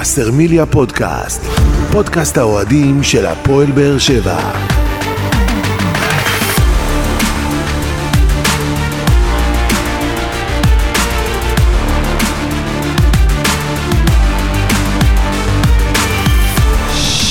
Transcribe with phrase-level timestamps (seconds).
[0.00, 1.42] וסרמיליה פודקאסט,
[1.92, 4.50] פודקאסט האוהדים של הפועל באר שבע.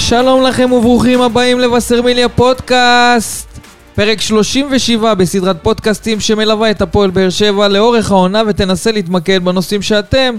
[0.10, 3.60] שלום לכם וברוכים הבאים לבשרמיליה פודקאסט.
[3.96, 10.36] פרק 37 בסדרת פודקאסטים שמלווה את הפועל באר שבע לאורך העונה ותנסה להתמקד בנושאים שאתם,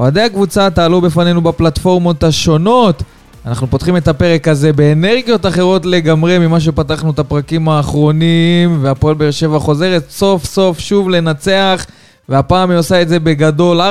[0.00, 3.02] אוהדי הקבוצה, תעלו בפנינו בפלטפורמות השונות.
[3.46, 9.30] אנחנו פותחים את הפרק הזה באנרגיות אחרות לגמרי ממה שפתחנו את הפרקים האחרונים, והפועל באר
[9.30, 11.86] שבע חוזרת סוף סוף שוב לנצח,
[12.28, 13.84] והפעם היא עושה את זה בגדול 4-1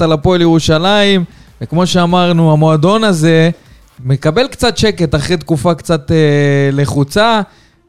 [0.00, 1.24] על הפועל ירושלים,
[1.60, 3.50] וכמו שאמרנו, המועדון הזה
[4.04, 6.16] מקבל קצת שקט אחרי תקופה קצת אה,
[6.72, 7.40] לחוצה.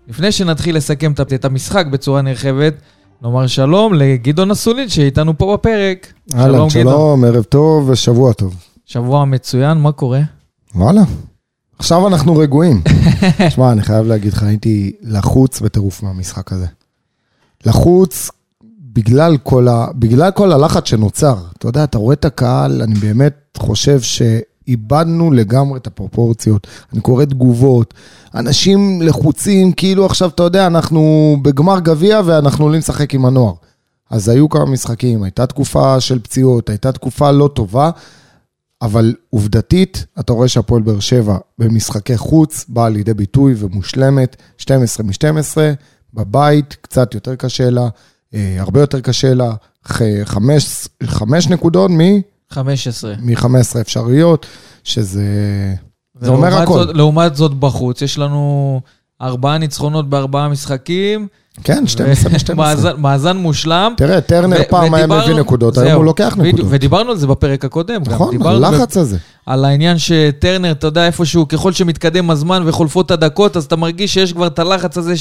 [0.10, 2.74] לפני שנתחיל לסכם את- המשחק בצורה נרחבת,
[3.22, 6.14] נאמר שלום לגדעון אסולין שאיתנו פה בפרק.
[6.34, 8.56] אהלן, שלום, ערב טוב ושבוע טוב.
[8.86, 10.22] שבוע מצוין, מה קורה?
[10.76, 11.02] וואלה,
[11.80, 12.82] עכשיו אנחנו רגועים.
[13.54, 16.66] שמע, אני חייב להגיד לך, הייתי לחוץ בטירוף מהמשחק הזה.
[17.66, 18.32] לחוץ
[18.80, 19.88] בגלל כל, ה...
[19.96, 21.38] בגלל כל הלחץ שנוצר.
[21.58, 24.02] אתה יודע, אתה רואה את הקהל, אני באמת חושב
[24.66, 26.68] שאיבדנו לגמרי את הפרופורציות.
[26.94, 27.94] אני קורא תגובות,
[28.36, 33.54] אנשים לחוצים, כאילו עכשיו, אתה יודע, אנחנו בגמר גביע ואנחנו עולים לשחק עם הנוער.
[34.10, 37.90] אז היו כמה משחקים, הייתה תקופה של פציעות, הייתה תקופה לא טובה,
[38.82, 45.58] אבל עובדתית, אתה רואה שהפועל באר שבע במשחקי חוץ באה לידי ביטוי ומושלמת, 12 מ-12,
[46.14, 47.88] בבית קצת יותר קשה לה,
[48.34, 49.54] אה, הרבה יותר קשה לה,
[50.26, 53.14] חמש, חמש נקודות מ- 15.
[53.22, 53.48] מ-15
[53.82, 54.46] אפשריות,
[54.84, 55.22] שזה
[56.22, 56.74] זה אומר הכל.
[56.74, 58.82] זאת, לעומת זאת בחוץ, יש לנו
[59.22, 61.28] ארבעה ניצחונות בארבעה משחקים.
[61.64, 62.54] כן, 12 מ-12.
[62.54, 63.94] מאזן- מאזן מושלם.
[63.98, 66.66] תראה, טרנר ו- פעם היה מביא נקודות, היום הוא לוקח נקודות.
[66.70, 68.02] ודיברנו על זה בפרק הקודם.
[68.08, 69.18] נכון, דיברנו הלחץ הזה.
[69.46, 74.34] על העניין שטרנר, אתה יודע, איפשהו, ככל שמתקדם הזמן וחולפות הדקות, אז אתה מרגיש שיש
[74.34, 75.14] כבר את הלחץ הזה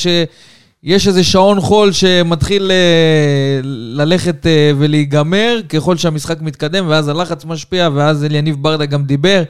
[0.85, 3.61] שיש איזה שעון חול שמתחיל אה,
[3.95, 9.43] ללכת אה, ולהיגמר ככל שהמשחק מתקדם, ואז הלחץ משפיע, ואז אליניב ברדה גם דיבר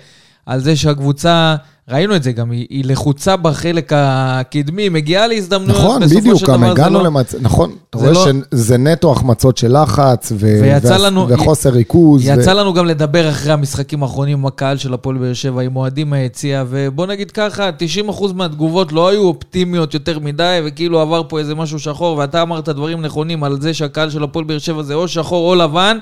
[0.47, 1.57] על זה שהקבוצה,
[1.89, 6.99] ראינו את זה גם, היא, היא לחוצה בחלק הקדמי, מגיעה להזדמנויות, נכון, בדיוק, גם הגענו
[6.99, 11.27] לא- למצב, נכון, אתה רואה לא- שזה נטו החמצות של לחץ, ו- ויצא ו- לנו-
[11.29, 12.23] וחוסר ריכוז.
[12.29, 15.77] ו- יצא לנו גם לדבר אחרי המשחקים האחרונים עם הקהל של הפועל באר שבע, עם
[15.77, 21.39] אוהדים מהיציע, ובוא נגיד ככה, 90% מהתגובות לא היו אופטימיות יותר מדי, וכאילו עבר פה
[21.39, 24.95] איזה משהו שחור, ואתה אמרת דברים נכונים על זה שהקהל של הפועל באר שבע זה
[24.95, 25.99] או שחור או לבן,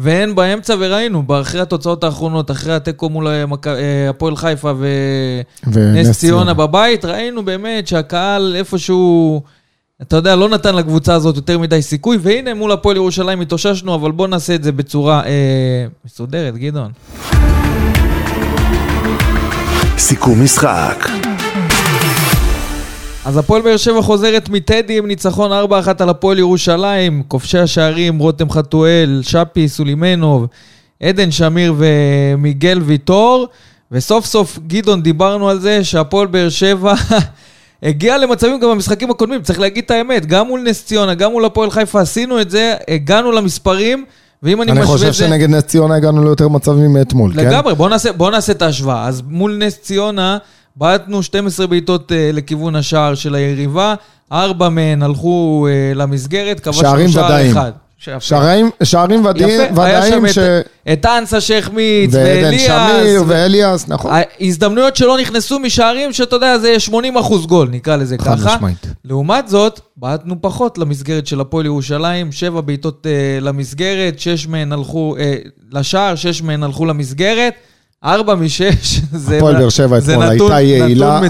[0.00, 4.72] ואין באמצע, וראינו, אחרי התוצאות האחרונות, אחרי התיקו מול אה, אה, הפועל חיפה
[5.66, 9.42] ונס ציונה בבית, ראינו באמת שהקהל איפשהו...
[10.02, 14.10] אתה יודע, לא נתן לקבוצה הזאת יותר מדי סיכוי, והנה מול הפועל ירושלים התאוששנו, אבל
[14.10, 16.92] בואו נעשה את זה בצורה אה, מסודרת, גדעון.
[19.98, 21.08] סיכום משחק,
[23.28, 25.54] אז הפועל באר שבע חוזרת מטדי עם ניצחון 4-1
[25.98, 30.46] על הפועל ירושלים, כובשי השערים רותם חתואל, שפי סולימנוב,
[31.02, 33.46] עדן שמיר ומיגל ויטור,
[33.92, 36.94] וסוף סוף, גדעון, דיברנו על זה שהפועל באר שבע
[37.82, 41.44] הגיע למצבים גם במשחקים הקודמים, צריך להגיד את האמת, גם מול נס ציונה, גם מול
[41.44, 44.04] הפועל חיפה עשינו את זה, הגענו למספרים,
[44.42, 45.26] ואם אני, אני משווה חושב את זה...
[45.26, 47.48] שנגד נס ציונה הגענו ליותר מצבים מאתמול, כן?
[47.48, 49.06] לגמרי, בוא נעשה, בוא נעשה את ההשוואה.
[49.06, 50.38] אז מול נס ציונה,
[50.78, 53.94] בעטנו 12 בעיטות uh, לכיוון השער של היריבה,
[54.32, 57.50] ארבע מהן הלכו uh, למסגרת, כבשנו שער.
[57.50, 57.72] אחד.
[58.18, 60.38] שערים, שערים ודאיים, יפה, היה שם ש...
[60.92, 61.40] את אנסה
[62.10, 62.66] ועדן ואליאס.
[62.66, 64.12] שמיר ו- ואליאס, נכון.
[64.40, 68.56] ההזדמנויות שלא נכנסו משערים, שאתה יודע, זה 80 אחוז גול, נקרא לזה חד ככה.
[68.56, 68.86] משמעית.
[69.04, 75.16] לעומת זאת, בעטנו פחות למסגרת של הפועל ירושלים, שבע בעיטות uh, למסגרת, שש מהן הלכו
[75.16, 77.54] uh, לשער, שש מהן הלכו למסגרת,
[78.04, 81.20] ארבע משש, זה, הפועל נ- באר שבע זה אתמול נתון- הייתה יעילה.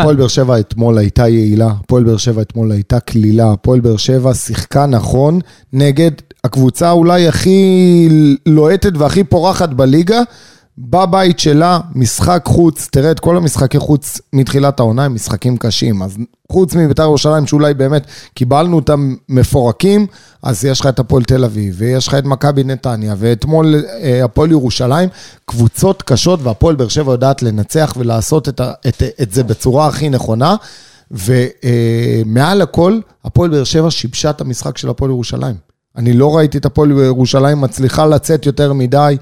[0.00, 4.34] הפועל באר שבע אתמול הייתה יעילה, הפועל באר שבע אתמול הייתה קלילה, הפועל באר שבע
[4.34, 5.38] שיחקה נכון
[5.72, 6.10] נגד
[6.44, 8.08] הקבוצה אולי הכי
[8.46, 10.20] לוהטת והכי פורחת בליגה,
[10.78, 16.16] בבית שלה, משחק חוץ, תראה את כל המשחקי חוץ מתחילת העונה הם משחקים קשים, אז
[16.52, 20.06] חוץ מבית"ר ירושלים שאולי באמת קיבלנו אותם מפורקים,
[20.42, 24.50] אז יש לך את הפועל תל אביב, ויש לך את מכבי נתניה, ואתמול אה, הפועל
[24.50, 25.08] ירושלים,
[25.44, 30.56] קבוצות קשות, והפועל באר שבע יודעת לנצח ולעשות את, את, את זה בצורה הכי נכונה,
[31.10, 35.54] ומעל הכל, הפועל באר שבע שיבשה את המשחק של הפועל ירושלים.
[35.96, 39.16] אני לא ראיתי את הפועל ירושלים מצליחה לצאת יותר מדי.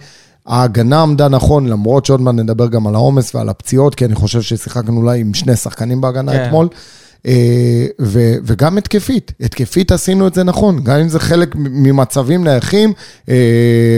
[0.47, 4.43] ההגנה עמדה נכון, למרות שעוד מעט נדבר גם על העומס ועל הפציעות, כי אני חושב
[4.43, 6.45] ששיחקנו אולי עם שני שחקנים בהגנה כן.
[6.45, 6.69] אתמול.
[7.27, 9.33] אה, ו- וגם התקפית.
[9.41, 12.93] התקפית עשינו את זה נכון, גם אם זה חלק ממצבים נייחים,
[13.29, 13.35] אה,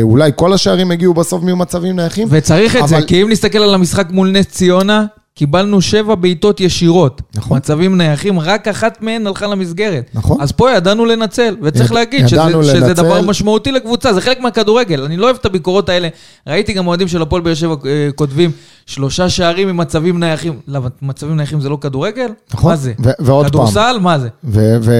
[0.02, 2.28] אולי כל השערים הגיעו בסוף ממצבים נייחים.
[2.30, 5.06] וצריך את אבל- זה, כי אם נסתכל על המשחק מול נס ציונה,
[5.40, 7.22] קיבלנו שבע בעיטות ישירות.
[7.34, 7.56] נכון.
[7.56, 10.10] מצבים נייחים, רק אחת מהן הלכה למסגרת.
[10.14, 10.40] נכון.
[10.40, 12.92] אז פה ידענו לנצל, וצריך יד- להגיד שזה, ידענו שזה לנצל.
[12.92, 15.02] דבר משמעותי לקבוצה, זה חלק מהכדורגל.
[15.04, 16.08] אני לא אוהב את הביקורות האלה.
[16.46, 18.50] ראיתי גם אוהדים של הפועל באר שבע אה, כותבים,
[18.86, 20.52] שלושה שערים עם מצבים נייחים.
[20.68, 22.28] למה, מצבים נייחים זה לא כדורגל?
[22.54, 22.70] נכון.
[22.70, 22.92] מה זה?
[23.04, 23.50] ו- ועוד פעם.
[23.52, 23.96] כדורסל?
[24.00, 24.28] מה זה?
[24.44, 24.92] ו- ו-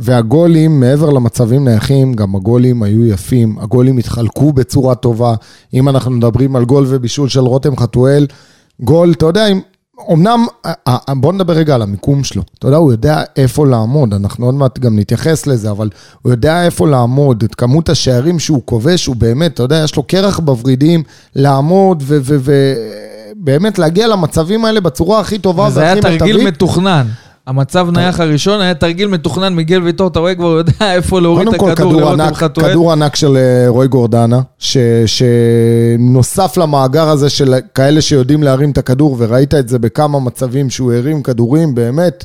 [0.00, 5.34] והגולים, מעבר למצבים נייחים, גם הגולים היו יפים, הגולים התחלקו בצורה טובה.
[5.74, 8.26] אם אנחנו מדברים על גול ובישול של רותם חתואל,
[8.82, 9.60] גול, אתה יודע, אם...
[10.12, 12.42] אמנם, ה- ה- בוא נדבר רגע על המיקום שלו.
[12.58, 15.88] אתה יודע, הוא יודע איפה לעמוד, אנחנו עוד מעט גם נתייחס לזה, אבל
[16.22, 20.02] הוא יודע איפה לעמוד, את כמות השערים שהוא כובש, הוא באמת, אתה יודע, יש לו
[20.02, 21.02] קרח בוורידים
[21.36, 26.46] לעמוד ובאמת להגיע למצבים האלה בצורה הכי טובה והכי היה תרגיל.
[26.46, 27.06] מתוכנן.
[27.50, 31.54] המצב נייח הראשון היה תרגיל מתוכנן, מיגל ויטור, אתה רואה כבר, יודע איפה להוריד את
[31.54, 32.70] הכדור, כדור לראות אם חתואל.
[32.70, 34.76] כדור ענק של אה, רועי גורדנה, ש,
[35.06, 40.92] שנוסף למאגר הזה של כאלה שיודעים להרים את הכדור, וראית את זה בכמה מצבים שהוא
[40.92, 42.24] הרים כדורים באמת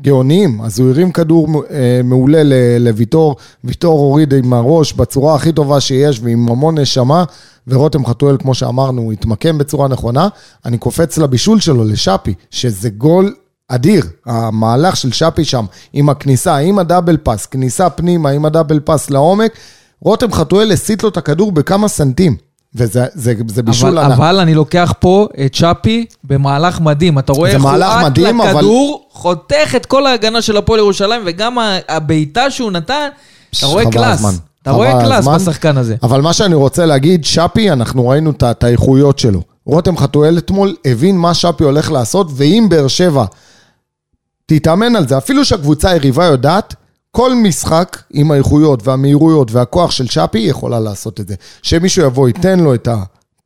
[0.00, 0.60] גאוניים.
[0.60, 5.80] אז הוא הרים כדור אה, מעולה ל- לוויטור, ויטור הוריד עם הראש בצורה הכי טובה
[5.80, 7.24] שיש ועם המון נשמה,
[7.68, 10.28] ורותם חתואל, כמו שאמרנו, התמקם בצורה נכונה.
[10.64, 13.34] אני קופץ לבישול שלו, לשאפי, שזה גול
[13.68, 19.10] אדיר, המהלך של שפי שם, עם הכניסה, עם הדאבל פאס, כניסה פנימה, עם הדאבל פאס
[19.10, 19.52] לעומק,
[20.00, 22.36] רותם חתואל הסיט לו את הכדור בכמה סנטים,
[22.74, 24.18] וזה זה, זה בישול אבל, ענק.
[24.18, 27.18] אבל אני לוקח פה את צ'אפי במהלך מדהים.
[27.18, 31.22] אתה רואה איך הוא עט מדהים, אבל- לכדור, חותך את כל ההגנה של הפועל ירושלים,
[31.26, 31.56] וגם
[31.88, 33.08] הבעיטה שהוא נתן,
[33.58, 34.18] אתה רואה class.
[34.18, 34.32] הזמן.
[34.62, 35.36] אתה רואה class הזמן.
[35.38, 35.96] בשחקן הזה.
[36.02, 39.40] אבל מה שאני רוצה להגיד, שפי, אנחנו ראינו את האיכויות שלו.
[39.66, 43.24] רותם חתואל אתמול הבין מה שפי הולך לעשות, ואם באר שבע
[44.46, 46.74] תתאמן על זה, אפילו שהקבוצה היריבה יודעת,
[47.10, 51.34] כל משחק עם האיכויות והמהירויות והכוח של שפי יכולה לעשות את זה.
[51.62, 52.88] שמישהו יבוא, ייתן לו את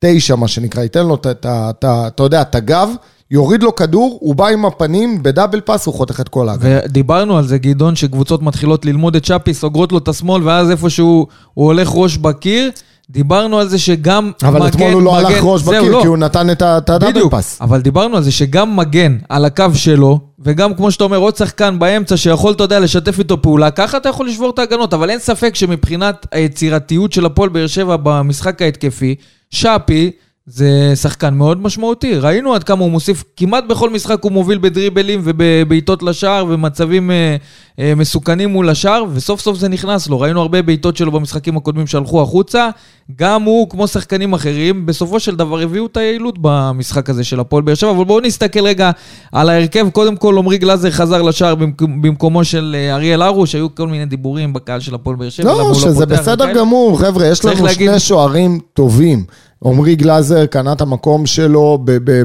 [0.05, 1.71] התשע, מה שנקרא, ייתן לו את ה- את ה...
[1.71, 2.89] את ה- אתה יודע, את הגב,
[3.31, 6.79] יוריד לו כדור, הוא בא עם הפנים, ב-double pass הוא חותך את כל ההגנה.
[6.85, 10.91] ודיברנו על זה, גדעון, שקבוצות מתחילות ללמוד את צ'אפי, סוגרות לו את השמאל, ואז איפה
[10.91, 12.71] שהוא הוא הולך ראש בקיר,
[13.11, 15.99] דיברנו על זה שגם אבל אתמול הוא לא הלך ראש בקיר, לא.
[16.03, 17.59] כי הוא נתן את הדאבל פאס.
[17.61, 21.79] אבל דיברנו על זה שגם מגן על הקו שלו, וגם כמו שאתה אומר, עוד שחקן
[21.79, 25.19] באמצע שיכול, אתה יודע, לשתף איתו פעולה, ככה אתה יכול לשבור את ההגנות, אבל אין
[25.19, 29.15] ספק שמבחינת היצירתיות של הפועל באר שבע במשחק ההתקפי,
[29.51, 30.11] שפי
[30.53, 32.15] זה שחקן מאוד משמעותי.
[32.15, 37.37] ראינו עד כמה הוא מוסיף, כמעט בכל משחק הוא מוביל בדריבלים ובבעיטות לשער ומצבים אה,
[37.79, 40.21] אה, מסוכנים מול השער, וסוף סוף זה נכנס לו.
[40.21, 42.69] ראינו הרבה בעיטות שלו במשחקים הקודמים שהלכו החוצה.
[43.17, 47.63] גם הוא, כמו שחקנים אחרים, בסופו של דבר הביאו את היעילות במשחק הזה של הפועל
[47.63, 47.91] באר שבע.
[47.91, 48.91] אבל בואו נסתכל רגע
[49.33, 49.89] על ההרכב.
[49.93, 53.55] קודם כל, עמרי גלאזר חזר לשער במקומו של אה, אריאל הרוש.
[53.55, 55.47] היו כל מיני דיבורים בקהל של הפועל באר שבע.
[55.47, 56.53] לא, הוא שזה פותח בסדר.
[56.53, 59.25] גמור, חבר'ה, יש לנו להגיד- שני שוערים טובים.
[59.65, 61.79] עמרי גלאזר קנה את המקום שלו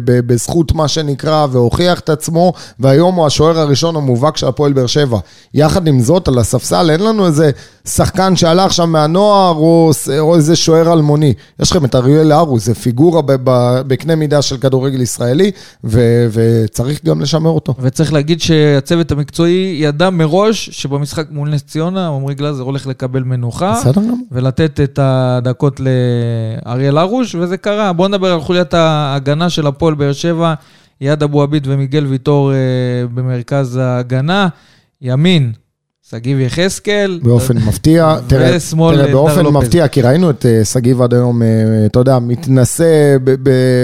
[0.05, 5.19] בזכות מה שנקרא, והוכיח את עצמו, והיום הוא השוער הראשון המובהק של הפועל באר שבע.
[5.53, 7.51] יחד עם זאת, על הספסל אין לנו איזה
[7.87, 11.33] שחקן שעלה עכשיו מהנוער, או, או איזה שוער אלמוני.
[11.59, 13.21] יש לכם את אריאל הרו, זה פיגורה
[13.87, 15.51] בקנה מידה של כדורגל ישראלי,
[15.83, 17.73] ו- וצריך גם לשמר אותו.
[17.79, 23.73] וצריך להגיד שהצוות המקצועי ידע מראש שבמשחק מול נס ציונה, עמרי גלאזר הולך לקבל מנוחה.
[23.81, 24.17] בסדר גמור.
[24.31, 25.79] ולתת את הדקות
[26.65, 27.93] לאריאל הרוש, וזה קרה.
[27.93, 30.53] בואו נדבר על חוליית ההגנה של הפועל באר שבע,
[31.01, 32.57] יד אבו עביד ומיגל ויטור אה,
[33.13, 34.47] במרכז ההגנה.
[35.01, 35.51] ימין,
[36.11, 37.19] שגיב יחזקאל.
[37.23, 39.45] באופן מפתיע, תראה, תראה באופן.
[39.45, 41.47] מפתיע, כי ראינו את אה, שגיב עד היום, אה,
[41.85, 43.17] אתה יודע, מתנשא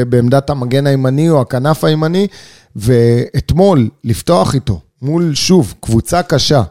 [0.10, 2.28] בעמדת המגן הימני או הכנף הימני,
[2.76, 6.64] ואתמול לפתוח איתו מול, שוב, קבוצה קשה,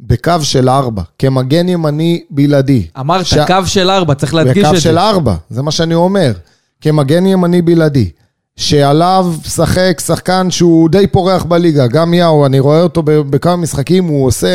[0.00, 2.86] בקו של ארבע, כמגן ימני בלעדי.
[3.00, 4.80] אמרת, ש- קו של ארבע, צריך להדגיש בקו את זה.
[4.80, 6.32] של ארבע, זה מה שאני אומר.
[6.80, 8.10] כמגן ימני בלעדי.
[8.56, 14.26] שעליו משחק שחקן שהוא די פורח בליגה, גם יאו, אני רואה אותו בכמה משחקים, הוא
[14.26, 14.48] עושה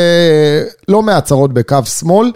[0.87, 2.31] לא מעט צרות בקו שמאל,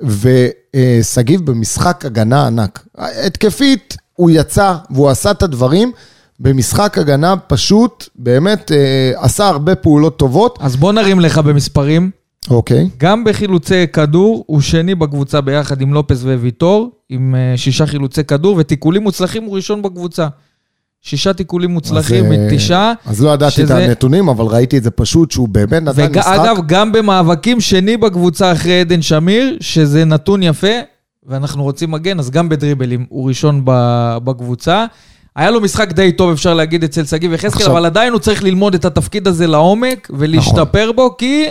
[0.00, 2.86] ושגיב במשחק הגנה ענק.
[2.98, 5.92] התקפית, הוא יצא והוא עשה את הדברים,
[6.40, 10.58] במשחק הגנה פשוט, באמת אה, עשה הרבה פעולות טובות.
[10.60, 12.10] אז בוא נרים לך במספרים.
[12.50, 12.88] אוקיי.
[12.98, 18.56] גם בחילוצי כדור, הוא שני בקבוצה ביחד עם לופס וויטור, עם אה, שישה חילוצי כדור,
[18.58, 20.28] ותיקולים מוצלחים הוא ראשון בקבוצה.
[21.06, 22.92] שישה תיקולים מוצלחים אה, מתשעה.
[23.06, 26.26] אז לא ידעתי את שזה- הנתונים, אבל ראיתי את זה פשוט, שהוא באמת נתן משחק.
[26.38, 30.66] ואגב, גם במאבקים שני בקבוצה אחרי עדן שמיר, שזה נתון יפה,
[31.26, 33.60] ואנחנו רוצים מגן, אז גם בדריבלים הוא ראשון
[34.24, 34.86] בקבוצה.
[35.36, 38.74] היה לו משחק די טוב, אפשר להגיד, אצל שגיב יחזקאל, אבל עדיין הוא צריך ללמוד
[38.74, 41.44] את התפקיד הזה לעומק ולהשתפר בו, כי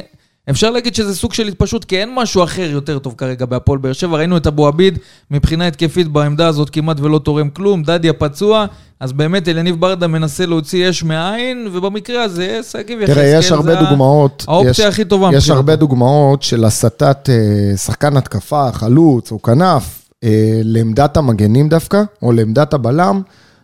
[0.50, 3.94] אפשר להגיד שזה סוג של התפשטות, כי אין משהו אחר יותר טוב כרגע בהפועל באר
[3.94, 4.18] שבע.
[4.18, 5.00] ראינו את אבו עביד
[5.32, 8.66] מבחינה התקפית בעמדה הזאת כמעט ולא תורם כלום, דדיה פצוע,
[9.00, 13.76] אז באמת אליניב ברדה מנסה להוציא אש מעין, ובמקרה הזה שגיב יחזקאל תראה, יש הרבה
[13.90, 14.46] דוגמאות.
[14.48, 15.30] האופציה יש- הכי טובה.
[15.34, 15.50] יש.
[15.50, 20.30] הרבה דוגמאות של הסטת אה, שחקן התקפה, חלוץ או כנף, אה,
[20.64, 23.22] לעמדת המגנים דווקא, או לעמדת הבלם,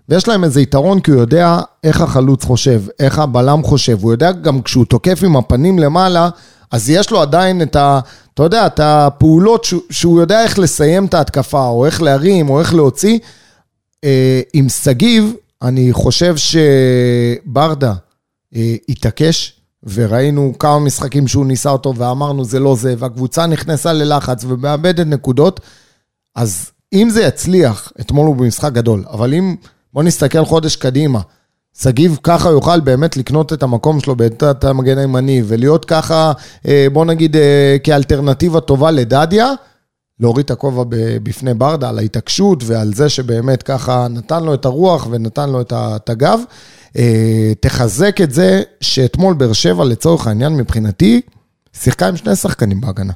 [0.09, 4.31] ויש להם איזה יתרון כי הוא יודע איך החלוץ חושב, איך הבלם חושב, הוא יודע
[4.31, 6.29] גם כשהוא תוקף עם הפנים למעלה,
[6.71, 7.99] אז יש לו עדיין את ה...
[8.33, 12.59] אתה יודע, את הפעולות שהוא, שהוא יודע איך לסיים את ההתקפה, או איך להרים, או
[12.59, 13.19] איך להוציא.
[14.03, 17.93] אה, עם שגיב, אני חושב שברדה
[18.55, 24.45] אה, התעקש, וראינו כמה משחקים שהוא ניסה אותו, ואמרנו זה לא זה, והקבוצה נכנסה ללחץ
[24.47, 25.59] ומאבדת נקודות,
[26.35, 29.55] אז אם זה יצליח, אתמול הוא במשחק גדול, אבל אם,
[29.93, 31.21] בוא נסתכל חודש קדימה,
[31.81, 36.31] שגיב ככה יוכל באמת לקנות את המקום שלו בעמדת המגן הימני, ולהיות ככה,
[36.67, 39.51] אה, בוא נגיד, אה, כאלטרנטיבה טובה לדדיה,
[40.19, 40.83] להוריד את הכובע
[41.23, 46.09] בפני ברדה על ההתעקשות ועל זה שבאמת ככה נתן לו את הרוח ונתן לו את
[46.09, 46.39] הגב.
[46.97, 51.21] אה, תחזק את זה שאתמול באר שבע, לצורך העניין, מבחינתי,
[51.73, 53.13] שיחקה עם שני שחקנים בהגנה.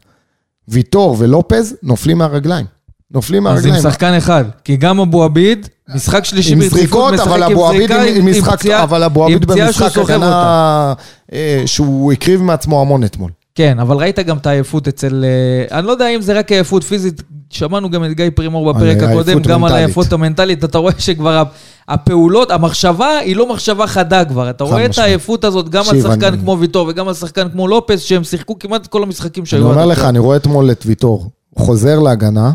[0.68, 2.66] ויטור ולופז נופלים מהרגליים.
[3.14, 3.92] נופלים אז עם מהרגליים.
[3.92, 9.04] שחקן אחד, כי גם אבו עביד, משחק שלישי ברציפות, משחק עם זריקה, עם- פציעה- אבל
[9.04, 9.98] אבו עביד במשחק.
[9.98, 10.94] הגנה
[11.34, 13.32] אה, שהוא הקריב מעצמו המון אתמול.
[13.56, 15.26] כן, אבל ראית גם את העייפות אצל...
[15.72, 18.98] אה, אני לא יודע אם זה רק עייפות פיזית, שמענו גם את גיא פרימור בפרק
[18.98, 19.72] על הקודם, גם על.
[19.74, 21.44] העייפות המנטלית, אתה רואה שכבר
[21.88, 24.98] הפעולות, המחשבה היא לא מחשבה חדה כבר, אתה רואה את.
[24.98, 28.60] העייפות הזאת גם על שחקן אני- כמו ויטור וגם על שחקן כמו לופס, שהם שיחקו
[28.60, 29.64] כמעט כל המשחקים אני שהיו.
[29.70, 30.06] אומר עד לך.
[30.06, 32.52] אני רואה אתמול את ויטור, חוזר להגנה,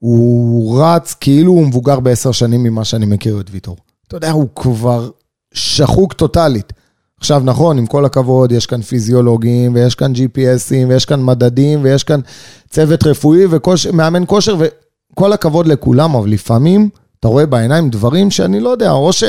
[0.00, 3.76] הוא רץ כאילו הוא מבוגר בעשר שנים ממה שאני מכיר את ויטור.
[4.08, 5.10] אתה יודע, הוא כבר
[5.54, 6.72] שחוק טוטאלית.
[7.18, 12.04] עכשיו, נכון, עם כל הכבוד, יש כאן פיזיולוגים, ויש כאן GPSים, ויש כאן מדדים, ויש
[12.04, 12.20] כאן
[12.70, 16.88] צוות רפואי ומאמן כושר, וכל הכבוד לכולם, אבל לפעמים
[17.20, 19.24] אתה רואה בעיניים דברים שאני לא יודע, או ש...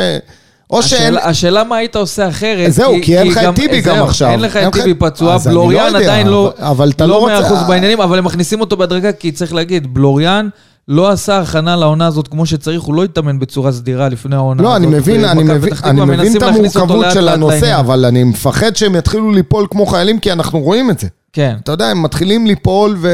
[0.72, 1.18] או שאין...
[1.24, 4.30] השאלה, מה היית עושה אחרת, זהו, כי אין לך את טיבי גם עכשיו.
[4.30, 6.54] אין לך את טיבי פצוע, לא בלוריאן עדיין לא...
[6.60, 9.94] אבל- אתה לא לא רוצה- 100% בעניינים, אבל הם מכניסים אותו בהדרגה, כי צריך להגיד,
[9.94, 10.48] בלוריאן
[10.88, 14.76] לא עשה הכנה לעונה הזאת כמו שצריך, הוא לא התאמן בצורה סדירה לפני העונה לא,
[14.76, 14.78] הזאת.
[14.88, 17.80] אני מבין, אני מבין, אני מבין את המורכבות של הנושא.
[17.80, 21.08] אבל אני מפחד שהם יתחילו ליפול כמו חיילים, כי אנחנו רואים את זה.
[21.34, 21.56] כן.
[21.64, 23.10] אתה יודע, הם מתחילים ליפול ו...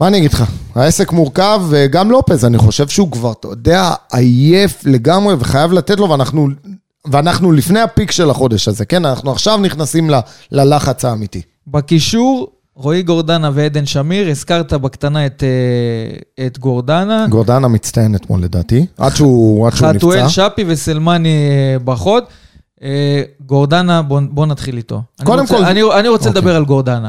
[0.00, 0.44] מה אני אגיד לך?
[0.74, 6.10] העסק מורכב, וגם לופז, אני חושב שהוא כבר, אתה יודע, עייף לגמרי, וחייב לתת לו,
[6.10, 6.48] ואנחנו,
[7.10, 9.04] ואנחנו לפני הפיק של החודש הזה, כן?
[9.04, 10.14] אנחנו עכשיו נכנסים ל,
[10.52, 11.42] ללחץ האמיתי.
[11.66, 15.42] בקישור, רועי גורדנה ועדן שמיר, הזכרת בקטנה את,
[16.38, 17.26] אה, את גורדנה.
[17.30, 20.28] גורדנה מצטיין אתמול לדעתי, עד שהוא, עד שהוא חתואל נפצע.
[20.50, 22.24] שפי וסלמני אה, בחוד.
[22.82, 25.02] אה, גורדנה, בוא, בוא נתחיל איתו.
[25.20, 26.40] אני קודם רוצה, כל- אני, אני רוצה אוקיי.
[26.42, 27.08] לדבר על גורדנה.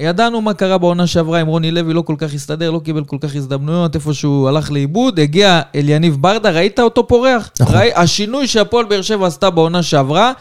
[0.00, 3.16] ידענו מה קרה בעונה שעברה עם רוני לוי, לא כל כך הסתדר, לא קיבל כל
[3.20, 7.50] כך הזדמנויות, איפה שהוא הלך לאיבוד, הגיע אליניב ברדה, ראית אותו פורח?
[7.60, 7.74] נכון.
[7.76, 10.32] ראי, השינוי שהפועל באר שבע עשתה בעונה שעברה,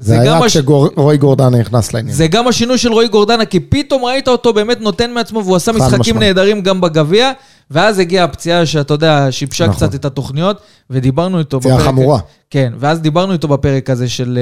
[0.00, 2.16] זה היה גם הש- כשרועי גורדנה נכנס לעניין.
[2.16, 5.72] זה גם השינוי של רועי גורדנה, כי פתאום ראית אותו באמת נותן מעצמו, והוא עשה
[5.72, 6.22] משחקים משמעית.
[6.22, 7.32] נהדרים גם בגביע,
[7.70, 9.76] ואז הגיעה הפציעה שאתה יודע, שיבשה נכון.
[9.76, 12.18] קצת את התוכניות, ודיברנו איתו פציעה חמורה.
[12.50, 14.38] כן, ואז דיברנו איתו בפרק הזה של,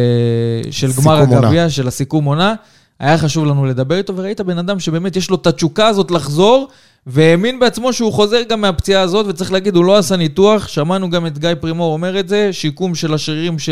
[0.66, 1.14] אה, של גמר.
[1.23, 2.54] הגביע, של הסיכום עונה.
[3.00, 6.68] היה חשוב לנו לדבר איתו, וראית בן אדם שבאמת יש לו את התשוקה הזאת לחזור,
[7.06, 11.26] והאמין בעצמו שהוא חוזר גם מהפציעה הזאת, וצריך להגיד, הוא לא עשה ניתוח, שמענו גם
[11.26, 13.68] את גיא פרימור אומר את זה, שיקום של השרירים ש,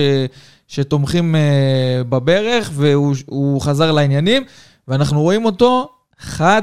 [0.68, 4.42] שתומכים uh, בברך, והוא הוא חזר לעניינים,
[4.88, 5.88] ואנחנו רואים אותו
[6.18, 6.62] חד,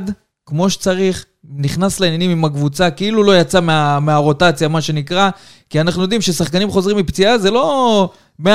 [0.50, 1.26] כמו שצריך,
[1.56, 5.30] נכנס לעניינים עם הקבוצה, כאילו לא יצא מה, מהרוטציה, מה שנקרא,
[5.70, 8.10] כי אנחנו יודעים ששחקנים חוזרים מפציעה, זה לא
[8.42, 8.46] 100%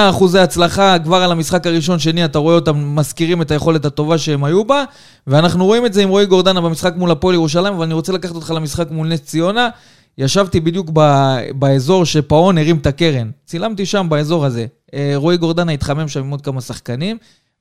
[0.41, 4.65] הצלחה כבר על המשחק הראשון, שני, אתה רואה אותם מזכירים את היכולת הטובה שהם היו
[4.65, 4.85] בה,
[5.27, 8.35] ואנחנו רואים את זה עם רועי גורדנה במשחק מול הפועל ירושלים, אבל אני רוצה לקחת
[8.35, 9.69] אותך למשחק מול נס ציונה.
[10.19, 11.01] ישבתי בדיוק ב,
[11.55, 13.31] באזור שפאון הרים את הקרן.
[13.47, 14.67] צילמתי שם, באזור הזה.
[14.95, 17.17] אה, רועי גורדנה התחמם שם עם עוד כמה שחקנים,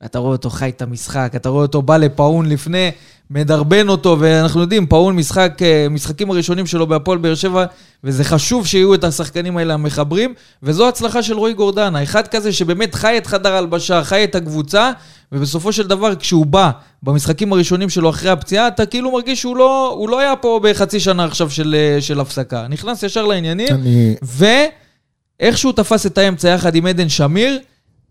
[0.05, 2.91] אתה רואה אותו חי את המשחק, אתה רואה אותו בא לפאון לפני,
[3.33, 7.65] מדרבן אותו, ואנחנו יודעים, פאון משחק, אה, משחקים הראשונים שלו בהפועל באר שבע,
[8.03, 12.03] וזה חשוב שיהיו את השחקנים האלה המחברים, וזו הצלחה של רועי גורדנה.
[12.03, 14.91] אחד כזה שבאמת חי את חדר ההלבשה, חי את הקבוצה,
[15.31, 16.71] ובסופו של דבר, כשהוא בא
[17.03, 21.25] במשחקים הראשונים שלו אחרי הפציעה, אתה כאילו מרגיש שהוא לא, לא היה פה בחצי שנה
[21.25, 22.67] עכשיו של, אה, של הפסקה.
[22.69, 24.15] נכנס ישר לעניינים, אני...
[24.23, 27.59] ואיך שהוא תפס את האמצע יחד עם עדן שמיר,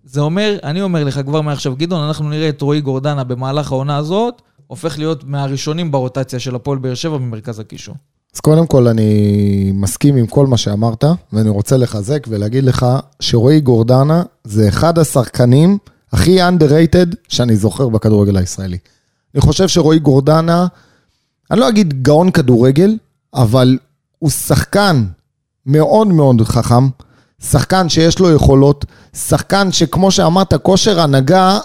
[0.04, 3.96] זה אומר, אני אומר לך כבר מעכשיו, גדעון, אנחנו נראה את רועי גורדנה במהלך העונה
[3.96, 7.94] הזאת, הופך להיות מהראשונים ברוטציה של הפועל באר שבע במרכז הקישור.
[8.34, 12.86] אז קודם כל אני מסכים עם כל מה שאמרת, ואני רוצה לחזק ולהגיד לך
[13.20, 15.78] שרועי גורדנה זה אחד השחקנים
[16.12, 18.78] הכי underrated שאני זוכר בכדורגל הישראלי.
[19.34, 20.66] אני חושב שרועי גורדנה,
[21.50, 22.96] אני לא אגיד גאון כדורגל,
[23.34, 23.78] אבל
[24.18, 25.04] הוא שחקן
[25.66, 26.88] מאוד מאוד חכם,
[27.42, 28.84] שחקן שיש לו יכולות,
[29.16, 31.58] שחקן שכמו שאמרת, כושר הנהגה,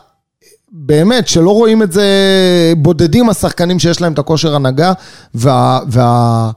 [0.71, 2.03] באמת, שלא רואים את זה,
[2.77, 4.93] בודדים השחקנים שיש להם את הכושר הנהגה,
[5.36, 6.51] וה, וה,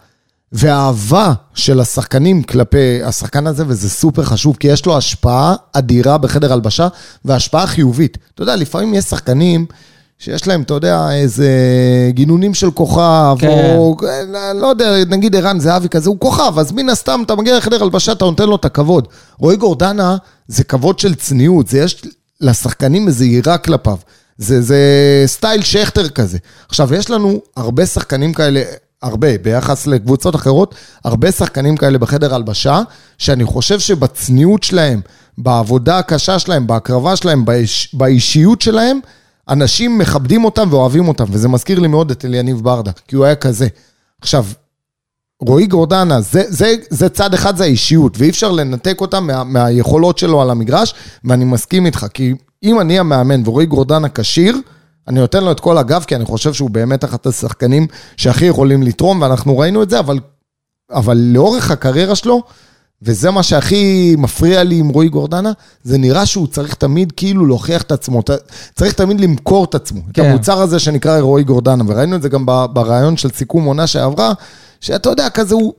[0.52, 6.52] והאהבה של השחקנים כלפי השחקן הזה, וזה סופר חשוב, כי יש לו השפעה אדירה בחדר
[6.52, 6.88] הלבשה,
[7.24, 8.18] והשפעה חיובית.
[8.34, 9.66] אתה יודע, לפעמים יש שחקנים...
[10.22, 11.50] שיש להם, אתה יודע, איזה
[12.10, 13.76] גינונים של כוכב, כן.
[13.76, 13.96] או
[14.54, 18.12] לא יודע, נגיד ערן זהבי כזה, הוא כוכב, אז מן הסתם אתה מגיע לחדר הלבשה,
[18.12, 19.08] אתה נותן לו את הכבוד.
[19.38, 20.16] רועי גורדנה
[20.48, 22.02] זה כבוד של צניעות, זה יש
[22.40, 23.96] לשחקנים איזו יראה כלפיו.
[24.38, 24.78] זה, זה
[25.26, 26.38] סטייל שכטר כזה.
[26.68, 28.62] עכשיו, יש לנו הרבה שחקנים כאלה,
[29.02, 32.80] הרבה, ביחס לקבוצות אחרות, הרבה שחקנים כאלה בחדר הלבשה,
[33.18, 35.00] שאני חושב שבצניעות שלהם,
[35.38, 39.00] בעבודה הקשה שלהם, בהקרבה שלהם, באיש, באישיות שלהם,
[39.48, 43.34] אנשים מכבדים אותם ואוהבים אותם, וזה מזכיר לי מאוד את אליניב ברדה, כי הוא היה
[43.34, 43.68] כזה.
[44.20, 44.46] עכשיו,
[45.40, 50.18] רועי גורדנה, זה, זה, זה צד אחד, זה האישיות, ואי אפשר לנתק אותה מה, מהיכולות
[50.18, 50.94] שלו על המגרש,
[51.24, 54.56] ואני מסכים איתך, כי אם אני המאמן ורועי גורדנה כשיר,
[55.08, 58.82] אני נותן לו את כל הגב, כי אני חושב שהוא באמת אחת השחקנים שהכי יכולים
[58.82, 60.18] לתרום, ואנחנו ראינו את זה, אבל,
[60.92, 62.42] אבל לאורך הקריירה שלו,
[63.02, 67.82] וזה מה שהכי מפריע לי עם רועי גורדנה, זה נראה שהוא צריך תמיד כאילו להוכיח
[67.82, 68.22] את עצמו,
[68.74, 70.22] צריך תמיד למכור את עצמו, כן.
[70.22, 74.32] את המוצר הזה שנקרא רועי גורדנה, וראינו את זה גם ברעיון של סיכום עונה שעברה,
[74.80, 75.72] שאתה יודע, כזה הוא...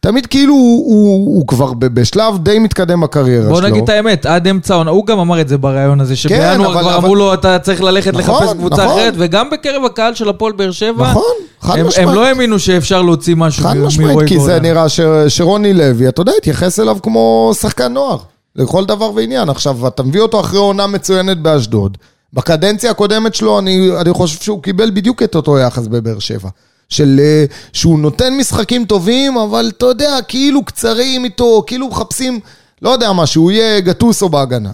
[0.00, 3.60] תמיד כאילו הוא, הוא, הוא כבר בשלב די מתקדם בקריירה בוא שלו.
[3.60, 6.56] בוא נגיד את האמת, עד אמצע העונה, הוא גם אמר את זה בריאיון הזה, שבינואר
[6.56, 6.94] כן, כבר אבל...
[6.94, 8.98] אמרו לו, אתה צריך ללכת נכון, לחפש קבוצה נכון.
[8.98, 11.22] אחרת, וגם בקרב הקהל של הפועל באר שבע, נכון,
[11.60, 12.08] חד משמעית.
[12.08, 13.78] הם לא האמינו שאפשר להוציא משהו מרועי.
[13.78, 18.18] חד משמעית, כי זה נראה ש, שרוני לוי, אתה יודע, התייחס אליו כמו שחקן נוער,
[18.56, 19.48] לכל דבר ועניין.
[19.48, 21.96] עכשיו, אתה מביא אותו אחרי עונה מצוינת באשדוד.
[22.32, 26.48] בקדנציה הקודמת שלו, אני, אני חושב שהוא קיבל בדיוק את אותו יחס בבאר שבע.
[26.88, 32.40] של אה, שהוא נותן משחקים טובים, אבל אתה יודע, כאילו קצרים איתו, כאילו מחפשים,
[32.82, 34.70] לא יודע מה, שהוא יהיה גטוסו בהגנה,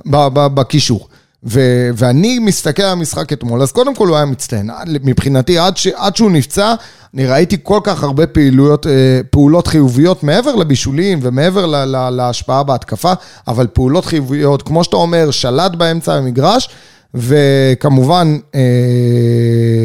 [0.54, 1.08] בקישור.
[1.46, 4.70] ו- ואני מסתכל על המשחק אתמול, אז קודם כל הוא היה מצטיין.
[5.04, 6.74] מבחינתי, עד, ש- עד שהוא נפצע,
[7.14, 8.92] אני ראיתי כל כך הרבה פעילויות, אה,
[9.30, 13.12] פעולות חיוביות מעבר לבישולים ומעבר ל- ל- להשפעה בהתקפה,
[13.48, 16.68] אבל פעולות חיוביות, כמו שאתה אומר, שלט באמצע המגרש,
[17.14, 18.61] וכמובן, אה,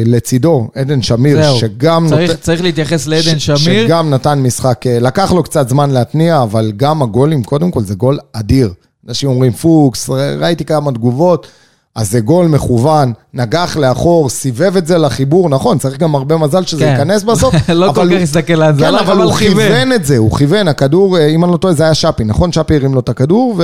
[0.06, 1.56] לצידו, עדן שמיר, זהו.
[1.58, 2.06] שגם...
[2.08, 2.40] צריך, נות...
[2.40, 3.50] צריך להתייחס לעדן ש...
[3.50, 3.86] שמיר.
[3.86, 7.94] שגם נתן משחק, אה, לקח לו קצת זמן להתניע, אבל גם הגולים, קודם כל, זה
[7.94, 8.72] גול אדיר.
[9.08, 11.46] אנשים אומרים פוקס, ראיתי כמה תגובות.
[11.94, 16.64] אז זה גול מכוון, נגח לאחור, סיבב את זה לחיבור, נכון, צריך גם הרבה מזל
[16.64, 16.90] שזה כן.
[16.90, 17.54] ייכנס בסוף.
[17.68, 19.62] לא כל כך הסתכל על זה, כן, אבל הוא כיוון.
[19.66, 22.52] כיוון את זה, הוא כיוון, הכדור, אה, אם אני לא טועה, זה היה שפי, נכון?
[22.52, 23.62] שפי הרים לו את הכדור, ו...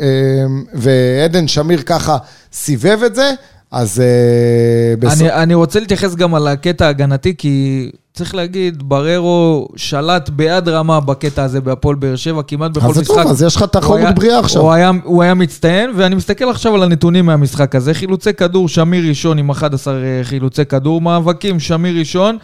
[0.00, 2.16] אה, ועדן שמיר ככה
[2.52, 3.32] סיבב את זה,
[3.70, 4.00] אז...
[4.00, 5.20] אה, בסוף...
[5.20, 11.00] אני, אני רוצה להתייחס גם על הקטע ההגנתי, כי צריך להגיד, בררו שלט ביד רמה
[11.00, 13.00] בקטע הזה בהפועל באר שבע, כמעט בכל משחק.
[13.00, 14.62] אז זה טוב, אז יש לך תחרות בריאה עכשיו.
[14.62, 17.94] הוא היה, הוא היה מצטיין, ואני מסתכל עכשיו על הנתונים מהמשחק הזה.
[17.94, 22.38] חילוצי כדור, שמיר ראשון עם 11 אה, חילוצי כדור, מאבקים, שמיר ראשון.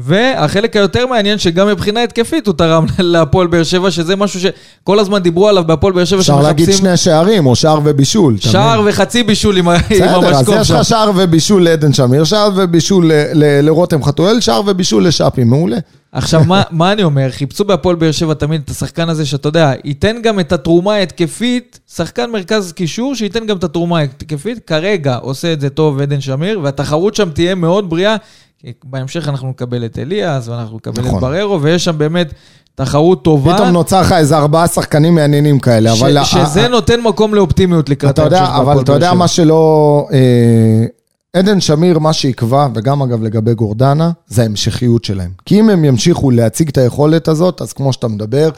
[0.00, 5.18] והחלק היותר מעניין, שגם מבחינה התקפית הוא תרם להפועל באר שבע, שזה משהו שכל הזמן
[5.18, 8.36] דיברו עליו בהפועל באר שבע, אפשר להגיד שני שערים, או שער ובישול.
[8.38, 10.04] שער וחצי בישול עם המשקוף שם.
[10.04, 15.44] בסדר, אז יש לך שער ובישול לעדן שמיר, שער ובישול לרותם חתואל, שער ובישול לשאפי,
[15.44, 15.78] מעולה.
[16.12, 17.30] עכשיו, מה, מה אני אומר?
[17.30, 21.80] חיפשו בהפועל באר שבע תמיד את השחקן הזה, שאתה יודע, ייתן גם את התרומה ההתקפית,
[21.94, 24.58] שחקן מרכז קישור, שייתן גם את התרומה ההתקפית.
[24.66, 28.16] כרגע עושה את זה טוב עדן שמיר, והתחרות שם תהיה מאוד בריאה,
[28.84, 31.14] בהמשך אנחנו נקבל את אליאס, ואנחנו נקבל נכון.
[31.16, 32.34] את בררו, ויש שם באמת
[32.74, 33.54] תחרות טובה.
[33.54, 36.24] פתאום נוצר לך איזה ארבעה שחקנים מעניינים כאלה, ש- אבל...
[36.24, 38.58] שזה ה- נותן מקום לאופטימיות לקראת ההמשך באר שבע.
[38.58, 40.06] אבל אתה יודע מה שלא...
[40.12, 40.18] אה,
[41.32, 45.30] עדן שמיר, מה שיקבע, וגם אגב לגבי גורדנה, זה ההמשכיות שלהם.
[45.44, 48.50] כי אם הם ימשיכו להציג את היכולת הזאת, אז כמו שאתה מדבר,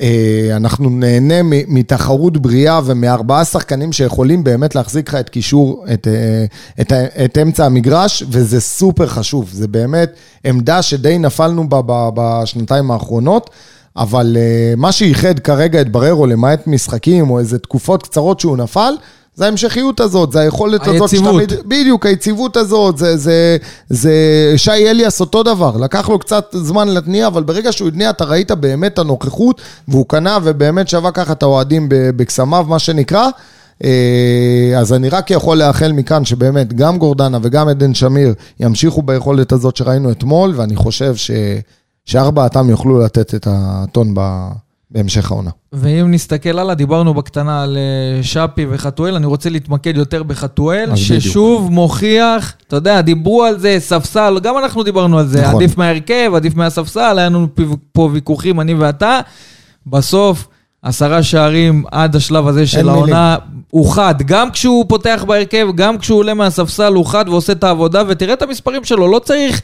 [0.00, 1.34] אה, אנחנו נהנה
[1.68, 6.44] מתחרות בריאה ומארבעה שחקנים שיכולים באמת להחזיק לך את קישור, את, אה,
[6.80, 6.92] את,
[7.24, 9.50] את אמצע המגרש, וזה סופר חשוב.
[9.52, 10.12] זה באמת
[10.44, 11.80] עמדה שדי נפלנו בה
[12.14, 13.50] בשנתיים האחרונות.
[13.96, 14.36] אבל
[14.76, 18.92] מה שייחד כרגע את בררו, למעט משחקים או איזה תקופות קצרות שהוא נפל,
[19.38, 21.34] זה ההמשכיות הזאת, זה היכולת היציבות.
[21.34, 21.68] הזאת שתמיד...
[21.68, 23.56] בדיוק, היציבות הזאת, זה, זה,
[23.88, 24.12] זה
[24.56, 28.50] שי אליאס אותו דבר, לקח לו קצת זמן להתניע, אבל ברגע שהוא התניע, אתה ראית
[28.50, 33.28] באמת את הנוכחות, והוא קנה ובאמת שווה ככה את האוהדים בקסמיו, מה שנקרא.
[33.84, 39.52] אה, אז אני רק יכול לאחל מכאן שבאמת גם גורדנה וגם עדן שמיר ימשיכו ביכולת
[39.52, 41.30] הזאת שראינו אתמול, ואני חושב ש...
[42.04, 44.48] שארבעתם יוכלו לתת את הטון ב-
[44.90, 45.50] בהמשך העונה.
[45.72, 51.04] ואם נסתכל הלאה, דיברנו בקטנה על אה, שפי וחתואל, אני רוצה להתמקד יותר בחתואל, אז
[51.04, 51.20] בדיוק.
[51.20, 55.54] ששוב מוכיח, אתה יודע, דיברו על זה, ספסל, גם אנחנו דיברנו על זה, נכון.
[55.54, 57.48] עדיף מההרכב, עדיף מהספסל, היה לנו
[57.92, 59.20] פה ויכוחים, אני ואתה.
[59.86, 60.48] בסוף,
[60.82, 62.94] עשרה שערים עד השלב הזה של מילים.
[62.94, 63.36] העונה,
[63.70, 64.14] הוא חד.
[64.26, 68.42] גם כשהוא פותח בהרכב, גם כשהוא עולה מהספסל, הוא חד ועושה את העבודה, ותראה את
[68.42, 69.62] המספרים שלו, לא צריך...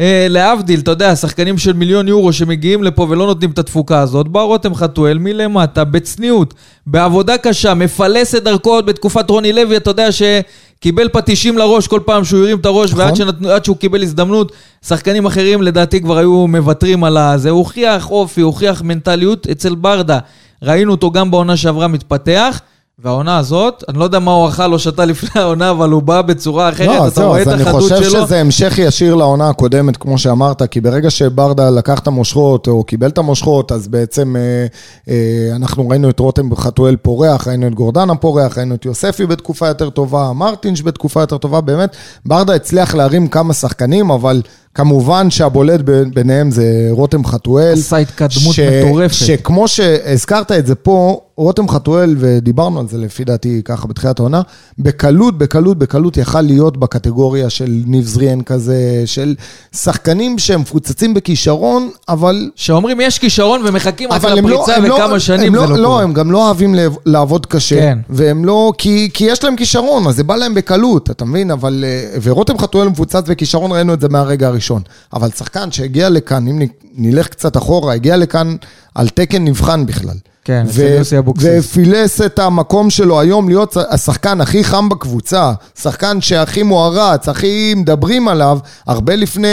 [0.00, 4.28] אה, להבדיל, אתה יודע, שחקנים של מיליון יורו שמגיעים לפה ולא נותנים את התפוקה הזאת,
[4.28, 6.54] בא רותם חתואל מלמטה, בצניעות,
[6.86, 12.00] בעבודה קשה, מפלס את דרכו עוד בתקופת רוני לוי, אתה יודע שקיבל פטישים לראש כל
[12.04, 13.04] פעם שהוא הרים את הראש, נכון.
[13.04, 14.52] ועד שנתנו, עד שהוא קיבל הזדמנות,
[14.86, 17.50] שחקנים אחרים לדעתי כבר היו מוותרים על הזה.
[17.50, 20.18] הוא הוכיח אופי, הוכיח מנטליות אצל ברדה.
[20.62, 22.60] ראינו אותו גם בעונה שעברה מתפתח.
[22.98, 26.22] והעונה הזאת, אני לא יודע מה הוא אכל או שתה לפני העונה, אבל הוא בא
[26.22, 28.26] בצורה אחרת, לא, אתה זהו, רואה אז את אני החדות חושב שלו.
[28.26, 33.08] שזה המשך ישיר לעונה הקודמת, כמו שאמרת, כי ברגע שברדה לקח את המושכות, או קיבל
[33.08, 34.66] את המושכות, אז בעצם אה,
[35.08, 39.68] אה, אנחנו ראינו את רותם חתואל פורח, ראינו את גורדנה פורח, ראינו את יוספי בתקופה
[39.68, 44.42] יותר טובה, מרטינש בתקופה יותר טובה, באמת, ברדה הצליח להרים כמה שחקנים, אבל
[44.74, 45.80] כמובן שהבולט
[46.14, 47.72] ביניהם זה רותם חתואל.
[47.72, 49.14] עשה התקדמות ש- מטורפת.
[49.14, 54.42] שכמו שהזכרת את זה פה, רותם חתואל, ודיברנו על זה לפי דעתי ככה בתחילת העונה,
[54.78, 59.34] בקלות, בקלות, בקלות יכל להיות בקטגוריה של ניב זריאן כזה, של
[59.76, 62.50] שחקנים שהם מפוצצים בכישרון, אבל...
[62.54, 65.86] שאומרים יש כישרון ומחכים רק לא, לפריצה לא, וכמה שנים הם זה לא, לא לא,
[65.88, 66.02] קורה.
[66.02, 67.98] הם גם לא אוהבים לעב- לעבוד קשה, כן.
[68.10, 71.50] והם לא, כי, כי יש להם כישרון, אז זה בא להם בקלות, אתה מבין?
[71.50, 74.82] אבל, אה, ורותם חתואל מפוצץ בכישרון, ראינו את זה מהרגע הראשון.
[75.12, 76.62] אבל שחקן שהגיע לכאן, אם
[76.96, 78.56] נלך קצת אחורה, הגיע לכאן
[78.94, 80.16] על תקן נבחן בכלל.
[80.44, 81.48] כן, אצל יוסי אבוקסיס.
[81.58, 88.28] ופילס את המקום שלו היום להיות השחקן הכי חם בקבוצה, שחקן שהכי מוערץ, הכי מדברים
[88.28, 89.48] עליו, הרבה לפני,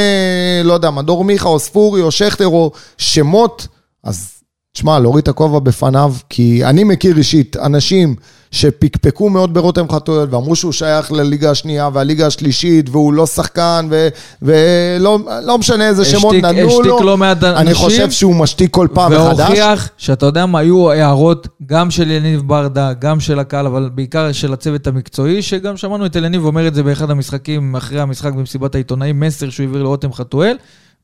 [0.64, 3.68] לא יודע, מדור מיכה או ספורי או שכטר או שמות,
[4.04, 4.41] אז
[4.74, 8.16] תשמע, להוריד את הכובע בפניו, כי אני מכיר אישית אנשים
[8.52, 14.08] שפקפקו מאוד ברותם חתואל ואמרו שהוא שייך לליגה השנייה והליגה השלישית והוא לא שחקן ו-
[14.42, 17.04] ולא לא משנה איזה שמות השתיק- נתנו השתיק לו.
[17.04, 17.76] לא מעט אני אנשים.
[17.76, 19.40] חושב שהוא משתיק כל פעם מחדש.
[19.40, 24.32] והוכיח שאתה יודע מה, היו הערות גם של יניב ברדה, גם של הקהל, אבל בעיקר
[24.32, 28.76] של הצוות המקצועי, שגם שמענו את יניב אומר את זה באחד המשחקים, אחרי המשחק במסיבת
[28.76, 30.58] העיתונאים, מסר שהוא העביר לרותם חתואל,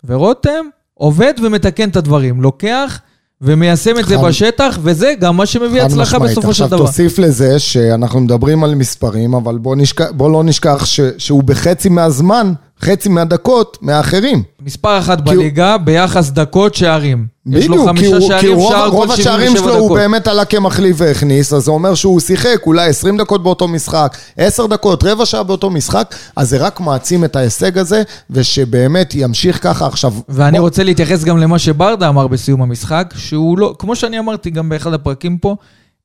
[0.07, 2.99] ורותם עובד ומתקן את הדברים, לוקח
[3.41, 6.19] ומיישם את זה בשטח, וזה גם מה שמביא הצלחה.
[6.19, 6.75] בסופו של דבר.
[6.75, 12.53] עכשיו תוסיף לזה שאנחנו מדברים על מספרים, אבל בוא, לא נשכח ש, שהוא בחצי מהזמן,
[12.81, 14.43] חצי מהדקות, מהאחרים.
[14.61, 17.27] מספר אחת כי הוא- בליגה ביחס דקות שערים.
[17.51, 19.79] יש לו בדיוק, כי, חמישה הוא, כי שערים, הוא רוב, שער רוב השערים 77 שלו
[19.79, 19.97] הוא דקות.
[19.97, 24.65] באמת עלה כמחליף והכניס, אז זה אומר שהוא שיחק אולי 20 דקות באותו משחק, 10
[24.67, 29.85] דקות, רבע שעה באותו משחק, אז זה רק מעצים את ההישג הזה, ושבאמת ימשיך ככה
[29.87, 30.13] עכשיו.
[30.29, 34.49] ואני בוא- רוצה להתייחס גם למה שברדה אמר בסיום המשחק, שהוא לא, כמו שאני אמרתי
[34.49, 35.55] גם באחד הפרקים פה,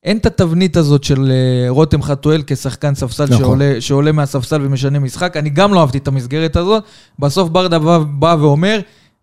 [0.03, 3.37] אין את התבנית הזאת של אה, רותם חתואל כשחקן ספסל נכון.
[3.37, 5.37] שעולה, שעולה מהספסל ומשנה משחק.
[5.37, 6.83] אני גם לא אהבתי את המסגרת הזאת.
[7.19, 8.79] בסוף ברדה בא, בא ואומר,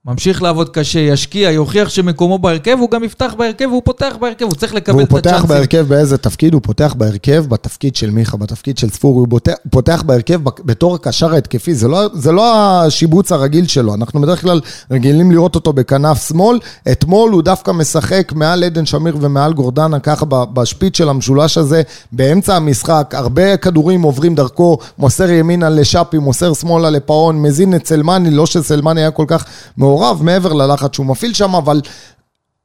[0.06, 4.54] ממשיך לעבוד קשה, ישקיע, יוכיח שמקומו בהרכב, הוא גם יפתח בהרכב, והוא פותח בהרכב, הוא
[4.54, 5.48] צריך לקבל והוא את פותח הצ'אנסים.
[5.48, 6.54] בהרכב באיזה תפקיד?
[6.54, 11.34] הוא פותח בהרכב בתפקיד של מיכה, בתפקיד של ספורי, הוא פותח, פותח בהרכב בתור הקשר
[11.34, 14.60] ההתקפי, זה לא, זה לא השיבוץ הרגיל שלו, אנחנו בדרך כלל
[14.90, 16.58] רגילים לראות אותו בכנף שמאל,
[16.92, 21.82] אתמול הוא דווקא משחק מעל עדן שמיר ומעל גורדנה, ככה בשפיץ של המשולש הזה,
[22.12, 28.30] באמצע המשחק, הרבה כדורים עוברים דרכו, מוסר ימינה לשאפי, מוסר שמאלה לפאון, מזין את סלמני,
[28.30, 29.44] לא שסלמני היה כל כך
[29.90, 31.81] מעורב מעבר ללחץ שהוא מפעיל שם, אבל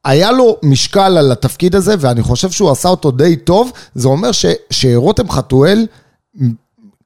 [0.05, 3.71] היה לו משקל על התפקיד הזה, ואני חושב שהוא עשה אותו די טוב.
[3.95, 5.85] זה אומר ש, שרותם חתואל,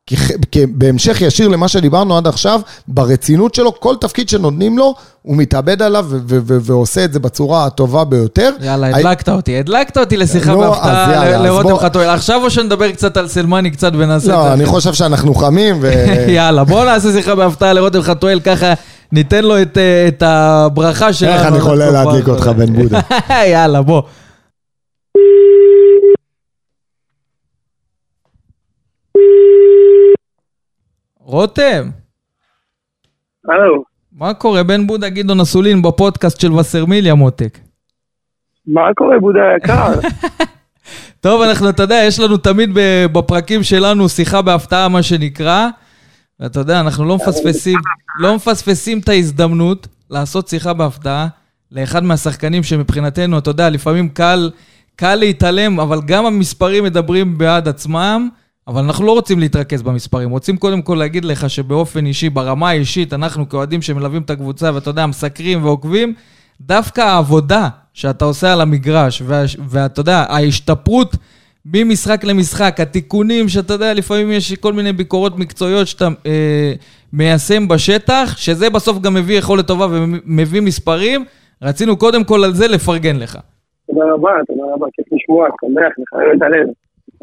[0.07, 5.37] כח- כ- בהמשך ישיר למה שדיברנו עד עכשיו, ברצינות שלו, כל תפקיד שנותנים לו, הוא
[5.37, 8.51] מתאבד עליו ו- ו- ו- ועושה את זה בצורה הטובה ביותר.
[8.61, 12.09] יאללה, הדלקת אותי, הדלקת אותי לשיחה נו, בהפתעה לרותם בוא- חתואל.
[12.09, 14.53] עכשיו או שנדבר קצת על סלמני קצת ונעשה את לא, זה?
[14.53, 15.91] אני חושב שאנחנו חמים, ו...
[16.35, 18.73] יאללה, בואו נעשה שיחה בהפתעה לרותם חתואל, ככה
[19.11, 21.33] ניתן לו את, אה, את הברכה שלנו.
[21.33, 22.47] איך אני חולה להדליק אותך.
[22.47, 22.99] בן בודה.
[23.53, 24.01] יאללה, בוא.
[31.19, 31.89] רותם,
[33.49, 34.63] הלו, מה קורה?
[34.63, 37.57] בן בודה גדעון אסולין בפודקאסט של וסרמיליה מותק.
[38.67, 39.99] מה קורה, בודה היקר?
[41.21, 45.67] טוב, אנחנו, אתה יודע, יש לנו תמיד ב- בפרקים שלנו שיחה בהפתעה, מה שנקרא.
[46.39, 47.79] ואתה יודע, אנחנו לא מפספסים,
[48.19, 51.27] לא מפספסים את ההזדמנות לעשות שיחה בהפתעה
[51.71, 54.51] לאחד מהשחקנים שמבחינתנו, אתה יודע, לפעמים קל,
[54.95, 58.29] קל להתעלם, אבל גם המספרים מדברים בעד עצמם.
[58.67, 63.13] אבל אנחנו לא רוצים להתרכז במספרים, רוצים קודם כל להגיד לך שבאופן אישי, ברמה האישית,
[63.13, 66.13] אנחנו כאוהדים שמלווים את הקבוצה, ואתה יודע, מסקרים ועוקבים,
[66.61, 69.21] דווקא העבודה שאתה עושה על המגרש,
[69.69, 71.15] ואתה יודע, ההשתפרות
[71.65, 76.73] ממשחק למשחק, התיקונים שאתה יודע, לפעמים יש כל מיני ביקורות מקצועיות שאתה אה,
[77.13, 81.25] מיישם בשטח, שזה בסוף גם מביא יכולת טובה ומביא מספרים,
[81.61, 83.37] רצינו קודם כל על זה לפרגן לך.
[83.87, 86.67] תודה רבה, תודה רבה, כיף לשמוע, שמח, לחייב את הלב.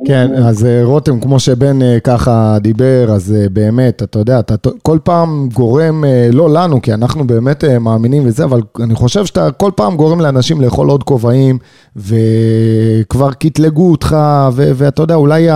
[0.06, 4.54] כן, אז אה, רותם, כמו שבן אה, ככה דיבר, אז אה, באמת, אתה יודע, אתה
[4.82, 9.70] כל פעם גורם, לא לנו, כי אנחנו באמת מאמינים וזה, אבל אני חושב שאתה כל
[9.76, 11.58] פעם גורם לאנשים לאכול עוד כובעים,
[11.96, 14.16] וכבר קטלגו אותך,
[14.54, 15.48] ואתה יודע, אולי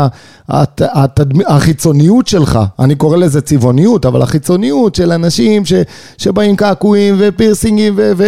[0.81, 1.41] התדמ...
[1.47, 5.73] החיצוניות שלך, אני קורא לזה צבעוניות, אבל החיצוניות של אנשים ש...
[6.19, 8.23] שבאים קעקועים ופירסינגים ו...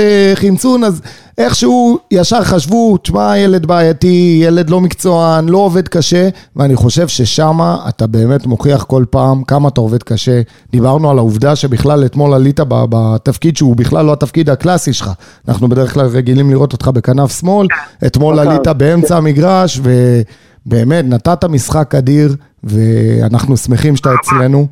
[0.86, 1.00] אז
[1.42, 7.58] איכשהו ישר חשבו, תשמע, ילד בעייתי, ילד לא מקצוען, לא עובד קשה, ואני חושב ששם
[7.88, 10.42] אתה באמת מוכיח כל פעם כמה אתה עובד קשה.
[10.72, 15.10] דיברנו על העובדה שבכלל אתמול עלית בתפקיד שהוא בכלל לא התפקיד הקלאסי שלך.
[15.48, 17.66] אנחנו בדרך כלל רגילים לראות אותך בכנף שמאל,
[18.06, 18.48] אתמול נכון.
[18.48, 19.80] עלית באמצע המגרש,
[20.66, 24.66] ובאמת נתת משחק אדיר, ואנחנו שמחים שאתה אצלנו.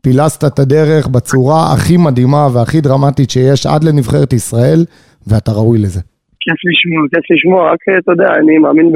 [0.00, 4.84] פילסת את הדרך בצורה הכי מדהימה והכי דרמטית שיש עד לנבחרת ישראל,
[5.26, 6.00] ואתה ראוי לזה.
[6.44, 8.92] כיף לשמוע, כיף לשמוע, רק אתה יודע, אני מאמין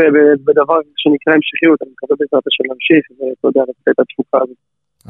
[0.47, 4.57] בדבר שנקרא המשכיות, אני מקווה בעזרת השם להמשיך, ואתה יודע, לתת את התפוקה הזאת.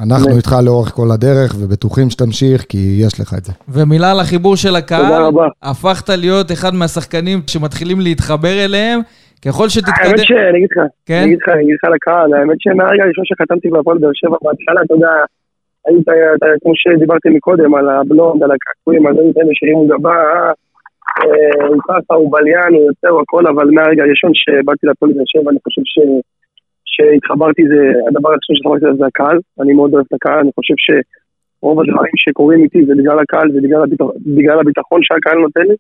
[0.04, 3.52] אנחנו איתך לאורך כל הדרך, ובטוחים שתמשיך, כי יש לך את זה.
[3.68, 5.02] ומילה על החיבור של הקהל.
[5.02, 5.48] תודה רבה.
[5.62, 9.00] הפכת להיות אחד מהשחקנים שמתחילים להתחבר אליהם.
[9.44, 10.06] ככל שתתקדם...
[10.06, 11.14] האמת שאני אגיד לך, כן?
[11.14, 14.80] אני אגיד לך, אני אגיד לך לקהל, האמת שמהרגע הראשון שחתמתי בהפועל באר שבע, בהתחלה,
[14.84, 15.12] אתה יודע,
[15.86, 16.08] היית,
[16.62, 20.16] כמו שדיברתי מקודם, על הבלונד, על הקעקועים, על כאלה שהרימו גבה,
[21.68, 25.50] הוא ככה, הוא בליין, הוא יוצא, הוא הכל, אבל מהרגע הראשון שבאתי לפועל באר שבע,
[25.50, 25.98] אני חושב ש...
[26.92, 31.80] שהתחברתי זה, הדבר הראשון שהתחברתי זה הקהל, אני מאוד אוהב את הקהל, אני חושב שרוב
[31.80, 33.82] הדברים שקורים איתי זה בגלל הקהל ובגלל
[34.36, 35.76] בגלל הביטחון שהקהל נותן לי,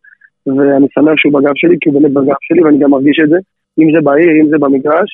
[0.46, 3.38] ואני שמח שהוא בגב שלי, כי הוא באמת בגב שלי ואני גם מרגיש את זה,
[3.78, 5.10] אם זה בעיר, אם זה במגרש,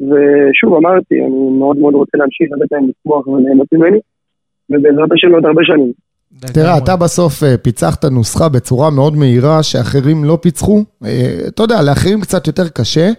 [0.00, 3.98] ושוב אמרתי, אני מאוד מאוד רוצה להמשיך לתת להם לצמוח וליהנות ממני,
[4.70, 5.92] ובעזרת השם עוד הרבה שנים.
[6.40, 10.84] תראה, אתה בסוף אה, פיצחת נוסחה בצורה מאוד מהירה שאחרים לא פיצחו.
[11.04, 13.10] אה, אתה יודע, לאחרים קצת יותר קשה.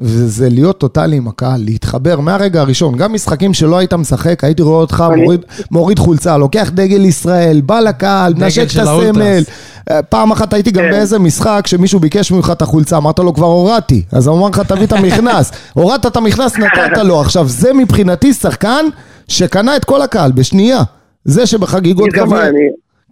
[0.00, 2.96] וזה להיות טוטאלי עם הקהל, להתחבר מהרגע הראשון.
[2.96, 7.80] גם משחקים שלא היית משחק, הייתי רואה אותך מוריד, מוריד חולצה, לוקח דגל ישראל, בא
[7.80, 9.42] לקהל, מנשק את הסמל.
[9.90, 10.90] אה, פעם אחת הייתי גם כן.
[10.90, 14.60] באיזה משחק שמישהו ביקש ממך את החולצה, אמרת לו כבר הורדתי, אז הוא אמר לך
[14.60, 15.52] תביא את המכנס.
[15.72, 17.20] הורדת את המכנס, נתת לו.
[17.20, 18.84] עכשיו, זה מבחינתי שחקן
[19.28, 20.82] שקנה את כל הקהל בשנייה.
[21.24, 22.44] זה שבחגיגות גביע...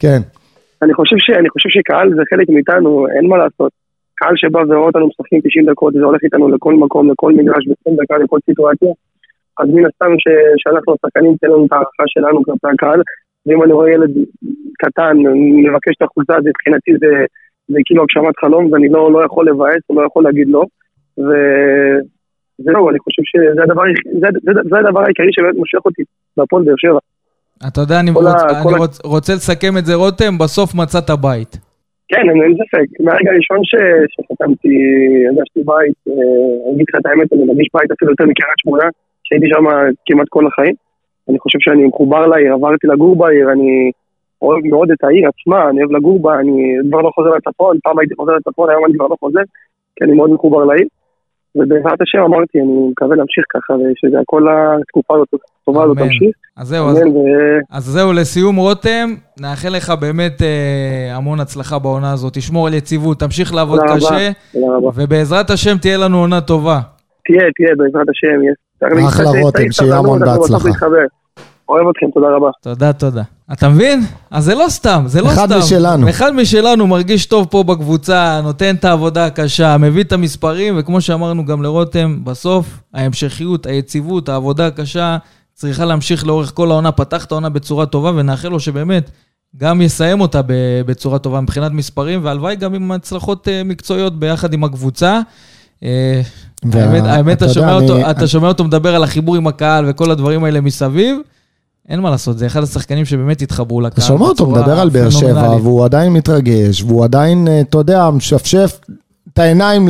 [0.01, 0.21] כן.
[0.83, 3.73] אני חושב, ש, אני חושב שקהל זה חלק מאיתנו, אין מה לעשות.
[4.15, 7.93] קהל שבא ורואה אותנו משחקים 90 דקות, זה הולך איתנו לכל מקום, לכל מגרש, ב-20
[8.03, 8.93] דקה, לכל סיטואציה.
[9.59, 10.13] אז מן הסתם
[10.59, 13.01] שאנחנו השחקנים, תן לנו את הערכה שלנו כלפי הקהל.
[13.47, 14.11] ואם אני רואה ילד
[14.79, 15.17] קטן,
[15.67, 17.13] מבקש את החולצה, אז מבחינתי זה,
[17.69, 20.65] זה כאילו הגשמת חלום, ואני לא, לא יכול לבאס, לא יכול להגיד לא.
[21.19, 23.83] וזהו, אני חושב שזה הדבר,
[24.21, 26.03] זה, זה, זה הדבר העיקרי שבאמת מושך אותי
[26.37, 26.99] בהפועל באר שבע.
[27.67, 31.53] אתה יודע, אני, רוצ, ה, אני רוצ, רוצה לסכם את זה, רותם, בסוף מצאת בית.
[32.09, 32.89] כן, אין ספק.
[33.05, 33.61] מהרגע הראשון
[34.11, 34.75] שחתמתי,
[35.27, 36.13] הרגשתי בית, אה,
[36.65, 38.87] אני אגיד לך את האמת, אני מרגיש בית אפילו יותר מקריית שמונה,
[39.25, 39.65] שהייתי שם
[40.07, 40.75] כמעט כל החיים.
[41.29, 43.91] אני חושב שאני מחובר לעיר, עברתי לגור בעיר, אני
[44.43, 47.99] אוהב מאוד את העיר עצמה, אני אוהב לגור בה, אני כבר לא חוזר לצפון, פעם
[47.99, 49.41] הייתי חוזר לצפון, היום אני כבר לא חוזר,
[49.97, 50.87] כי אני מאוד מחובר לעיר.
[51.59, 54.43] ובעזרת השם אמרתי, אני מקווה להמשיך ככה, ושזה כל
[54.81, 56.37] התקופה הזאת, הטובה הזאת תמשיך.
[56.57, 57.77] אז זהו, אז, ו...
[57.77, 59.09] אז זהו, לסיום רותם,
[59.41, 64.31] נאחל לך באמת אה, המון הצלחה בעונה הזאת, תשמור על יציבות, תמשיך לעבוד תודה קשה,
[64.55, 64.89] רבה, רבה.
[64.95, 66.81] ובעזרת השם תהיה לנו עונה טובה.
[67.27, 68.41] תהיה, תהיה, בעזרת השם.
[69.09, 70.69] אחלה רותם, שיהיה המון בהצלחה.
[71.69, 72.51] אוהב אתכם, תודה רבה.
[72.63, 73.23] תודה, תודה.
[73.53, 74.01] אתה מבין?
[74.31, 75.45] אז זה לא סתם, זה לא אחד סתם.
[75.45, 76.09] אחד משלנו.
[76.09, 81.45] אחד משלנו מרגיש טוב פה בקבוצה, נותן את העבודה הקשה, מביא את המספרים, וכמו שאמרנו
[81.45, 85.17] גם לרותם, בסוף ההמשכיות, היציבות, העבודה הקשה,
[85.55, 86.93] צריכה להמשיך לאורך כל העונה.
[86.93, 89.11] פתח את העונה בצורה טובה, ונאחל לו שבאמת
[89.57, 90.41] גם יסיים אותה
[90.87, 95.21] בצורה טובה מבחינת מספרים, והלוואי גם עם הצלחות אה, מקצועיות ביחד עם הקבוצה.
[95.83, 96.21] אה,
[96.73, 100.45] האמת, האמת, אתה שומע אותו, אתה שומע אותו מדבר על החיבור עם הקהל וכל הדברים
[100.45, 101.19] האלה מסביב.
[101.89, 103.93] אין מה לעשות, זה אחד השחקנים שבאמת התחברו לקהל.
[103.93, 108.11] אתה שומע אותו מדבר על באר שבע, והוא עדיין מתרגש, והוא עדיין, אה, אתה יודע,
[108.11, 108.79] משפשף
[109.33, 109.89] את העיניים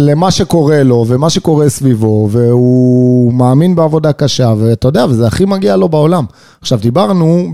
[0.00, 5.76] למה שקורה לו, ומה שקורה סביבו, והוא מאמין בעבודה קשה, ואתה יודע, וזה הכי מגיע
[5.76, 6.24] לו בעולם.
[6.60, 7.48] עכשיו, דיברנו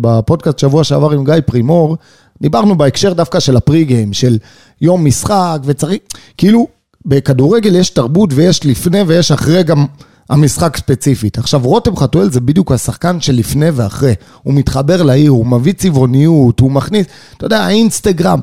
[0.00, 1.96] בפודקאסט שבוע שעבר עם גיא פרימור,
[2.42, 4.38] דיברנו בהקשר דווקא של הפרי גיים, של
[4.80, 5.98] יום משחק, וצריך,
[6.36, 6.66] כאילו,
[7.06, 9.86] בכדורגל יש תרבות ויש לפני ויש אחרי גם...
[10.30, 11.38] המשחק ספציפית.
[11.38, 14.14] עכשיו, רותם חתואל זה בדיוק השחקן שלפני ואחרי.
[14.42, 17.06] הוא מתחבר לעיר, הוא מביא צבעוניות, הוא מכניס,
[17.36, 18.38] אתה יודע, האינסטגרם.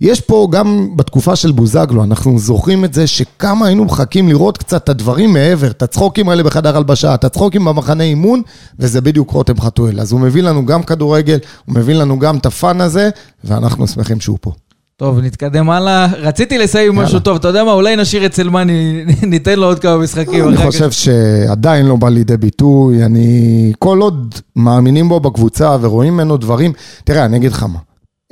[0.00, 4.84] יש פה גם בתקופה של בוזגלו, אנחנו זוכרים את זה שכמה היינו מחכים לראות קצת
[4.84, 8.42] את הדברים מעבר, את הצחוקים האלה בחדר הלבשה, את הצחוקים במחנה אימון,
[8.78, 10.00] וזה בדיוק רותם חתואל.
[10.00, 13.10] אז הוא מביא לנו גם כדורגל, הוא מביא לנו גם את הפאן הזה,
[13.44, 14.52] ואנחנו שמחים שהוא פה.
[14.98, 16.06] טוב, נתקדם הלאה.
[16.18, 17.72] רציתי לסיים עם משהו טוב, אתה יודע מה?
[17.72, 20.48] אולי נשאיר את סלמני, ניתן לו עוד כמה משחקים.
[20.48, 23.72] אני חושב שעדיין לא בא לידי ביטוי, אני...
[23.78, 26.72] כל עוד מאמינים בו בקבוצה ורואים ממנו דברים...
[27.04, 27.78] תראה, אני אגיד לך מה.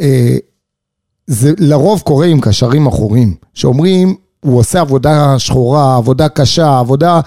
[0.00, 0.36] אה,
[1.26, 7.20] זה לרוב קורה עם קשרים אחורים, שאומרים, הוא עושה עבודה שחורה, עבודה קשה, עבודה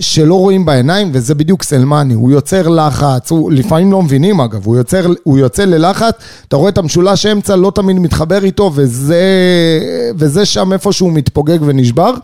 [0.00, 2.14] שלא רואים בעיניים, וזה בדיוק סלמני.
[2.14, 6.14] הוא יוצר לחץ, הוא לפעמים לא מבינים אגב, הוא, יוצר, הוא יוצא ללחץ,
[6.48, 9.24] אתה רואה את המשולש אמצע, לא תמיד מתחבר איתו, וזה,
[10.16, 12.14] וזה שם איפה שהוא מתפוגג ונשבר.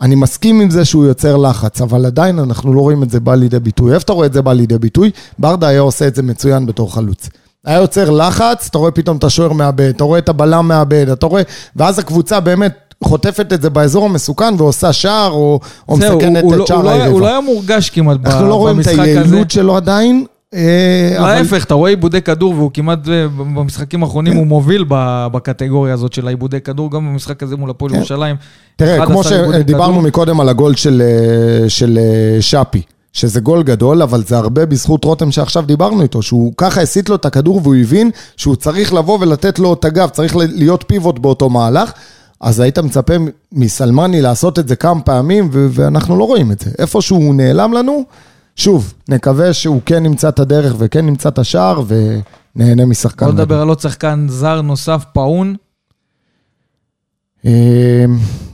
[0.00, 3.34] אני מסכים עם זה שהוא יוצר לחץ, אבל עדיין אנחנו לא רואים את זה בא
[3.34, 3.94] לידי ביטוי.
[3.94, 5.10] איפה אתה רואה את זה בא לידי ביטוי?
[5.38, 7.28] ברדה היה עושה את זה מצוין בתור חלוץ.
[7.64, 11.26] היה יוצר לחץ, אתה רואה פתאום את השוער מאבד, אתה רואה את הבלם מאבד, אתה
[11.26, 11.42] רואה,
[11.76, 16.66] ואז הקבוצה באמת חוטפת את זה באזור המסוכן ועושה שער, או, או מסכנת את לא-
[16.66, 17.10] שער לא- היריבה.
[17.10, 18.36] הוא לא היה מורגש כמעט במשחק הזה.
[18.36, 20.24] אנחנו לא רואים את היעילות שלו עדיין.
[20.54, 26.12] אה, להפך, אתה רואה עיבודי כדור, והוא כמעט אה, במשחקים האחרונים הוא מוביל בקטגוריה הזאת
[26.12, 27.96] של העיבודי כדור, גם במשחק הזה מול הפועל כן.
[27.96, 28.36] ירושלים.
[28.76, 30.00] תראה, 11 כמו שדיברנו.
[30.02, 31.02] מקודם על הגול של,
[31.68, 32.82] של אה, שפי,
[33.12, 37.14] שזה גול גדול, אבל זה הרבה בזכות רותם שעכשיו דיברנו איתו, שהוא ככה הסיט לו
[37.14, 41.50] את הכדור והוא הבין שהוא צריך לבוא ולתת לו את הגב, צריך להיות פיבוט באותו
[41.50, 41.92] מהלך.
[42.40, 43.14] אז היית מצפה
[43.52, 46.70] מסלמני לעשות את זה כמה פעמים, ו- ואנחנו לא רואים את זה.
[46.78, 48.04] איפה שהוא נעלם לנו,
[48.56, 53.26] שוב, נקווה שהוא כן ימצא את הדרך וכן ימצא את השער, ונהנה משחקן.
[53.26, 53.32] בוא.
[53.34, 55.54] נדבר על עוד שחקן זר נוסף, פאון.
[57.46, 57.52] אמ,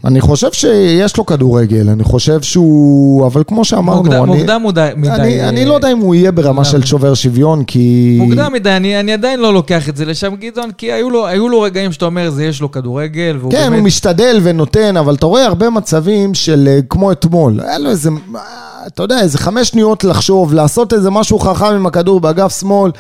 [0.05, 3.27] אני חושב שיש לו כדורגל, אני חושב שהוא...
[3.27, 4.33] אבל כמו שאמרנו, מוקדם אני...
[4.33, 4.63] מוקדם
[4.97, 5.11] מדי.
[5.11, 6.65] אני, אני לא יודע אם הוא יהיה ברמה.
[6.65, 8.17] של שובר שוויון, כי...
[8.21, 11.49] מוקדם מדי, אני, אני עדיין לא לוקח את זה לשם, גדעון, כי היו לו, היו
[11.49, 13.79] לו רגעים שאתה אומר, זה יש לו כדורגל, והוא כן, באמת...
[13.79, 17.61] הוא משתדל ונותן, אבל אתה רואה הרבה מצבים של אה, כמו אתמול.
[17.61, 18.41] היה לו איזה, אה,
[18.87, 22.91] אתה יודע, איזה חמש שניות לחשוב, לעשות איזה משהו חכם עם הכדור באגף שמאל.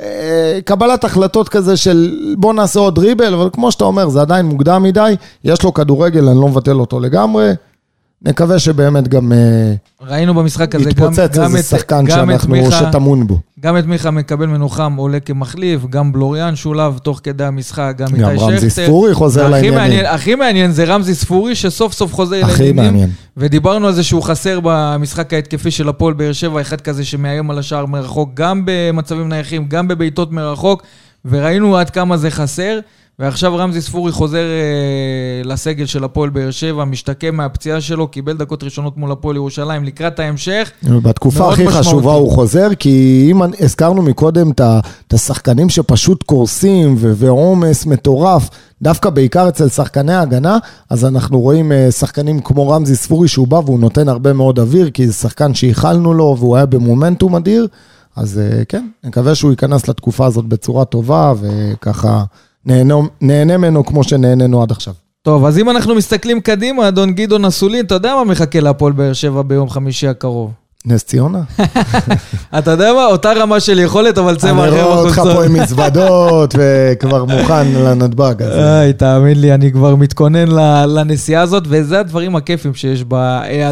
[0.00, 4.46] אה, קבלת החלטות כזה של בוא נעשה עוד דריבל, אבל כמו שאתה אומר, זה עדיין
[4.46, 5.14] מוקדם מדי.
[5.44, 7.52] יש לו כדורגל, אני לא מבטל אותו לגמרי.
[8.22, 12.52] נקווה שבאמת גם אה, ראינו במשחק הזה גם, גם, איזה את, שחקן גם, את שאנחנו,
[12.52, 13.38] מיכה, שטמון בו.
[13.60, 18.20] גם את מיכה מקבל מנוחם, עולה כמחליף, גם בלוריאן שולב תוך כדי המשחק, גם איתי
[18.20, 18.44] גם שכטר.
[18.44, 19.74] רמזי ספורי חוזר לעניינים.
[19.74, 22.76] מעניין, הכי מעניין זה רמזי ספורי, שסוף סוף חוזר הכי לעניינים.
[22.76, 23.10] מעניין.
[23.36, 27.58] ודיברנו על זה שהוא חסר במשחק ההתקפי של הפועל באר שבע, אחד כזה שמאיים על
[27.58, 30.82] השער מרחוק, גם במצבים נייחים, גם בבעיטות מרחוק,
[31.24, 32.78] וראינו עד כמה זה חסר.
[33.18, 38.62] ועכשיו רמזי ספורי חוזר אה, לסגל של הפועל באר שבע, משתקם מהפציעה שלו, קיבל דקות
[38.62, 40.70] ראשונות מול הפועל ירושלים לקראת ההמשך.
[40.82, 41.88] בתקופה הכי משמעותי.
[41.88, 48.48] חשובה הוא חוזר, כי אם הזכרנו מקודם את השחקנים שפשוט קורסים ועומס מטורף,
[48.82, 50.58] דווקא בעיקר אצל שחקני ההגנה,
[50.90, 54.90] אז אנחנו רואים אה, שחקנים כמו רמזי ספורי שהוא בא והוא נותן הרבה מאוד אוויר,
[54.90, 57.66] כי זה שחקן שייחלנו לו והוא היה במומנטום אדיר,
[58.16, 62.24] אז אה, כן, נקווה שהוא ייכנס לתקופה הזאת בצורה טובה, וככה
[62.68, 62.94] נהנה,
[63.58, 64.94] ממנו כמו שנהנינו עד עכשיו.
[65.22, 69.12] טוב, אז אם אנחנו מסתכלים קדימה, אדון גדעון אסולין, אתה יודע מה מחכה להפועל באר
[69.12, 70.50] שבע ביום חמישי הקרוב?
[70.86, 71.40] נס ציונה?
[72.58, 73.06] אתה יודע מה?
[73.06, 75.20] אותה רמה של יכולת, אבל צבע אני אחר רואה אותך.
[75.34, 78.34] פה עם מזוודות וכבר מוכן לנתב"ג.
[78.42, 80.48] איי, תאמין לי, אני כבר מתכונן
[80.88, 83.04] לנסיעה הזאת, וזה הדברים הכיפים שיש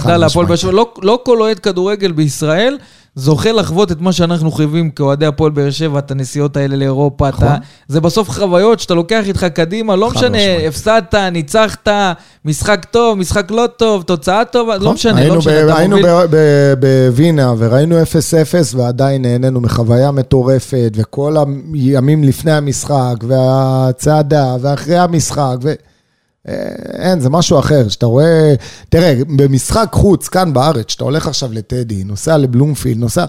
[0.00, 0.56] חד להפועל באר.
[0.56, 0.72] שבע.
[0.72, 2.76] לא- לא כל אוהד כדורגל בישראל
[3.18, 7.28] זוכה לחוות את מה שאנחנו חווים כאוהדי הפועל באר שבע, את הנסיעות האלה לאירופה.
[7.28, 7.48] נכון.
[7.48, 7.56] אתה-
[7.88, 10.68] זה בסוף חוויות שאתה לוקח איתך קדימה, לא משנה, משמעית.
[10.68, 11.88] הפסדת, ניצחת,
[12.44, 14.94] משחק טוב, משחק לא טוב, תוצאה טובה, לא נכון.
[14.94, 16.10] משנה, היינו לא משנה, ב- היינו מוביל.
[16.80, 18.04] בווינה וראינו 0-0
[18.76, 21.36] ועדיין נהנינו מחוויה מטורפת וכל
[21.74, 25.72] הימים לפני המשחק והצעדה ואחרי המשחק ו...
[26.98, 28.54] אין, זה משהו אחר, שאתה רואה,
[28.88, 33.24] תראה, במשחק חוץ כאן בארץ, שאתה הולך עכשיו לטדי, נוסע לבלומפילד, נוסע,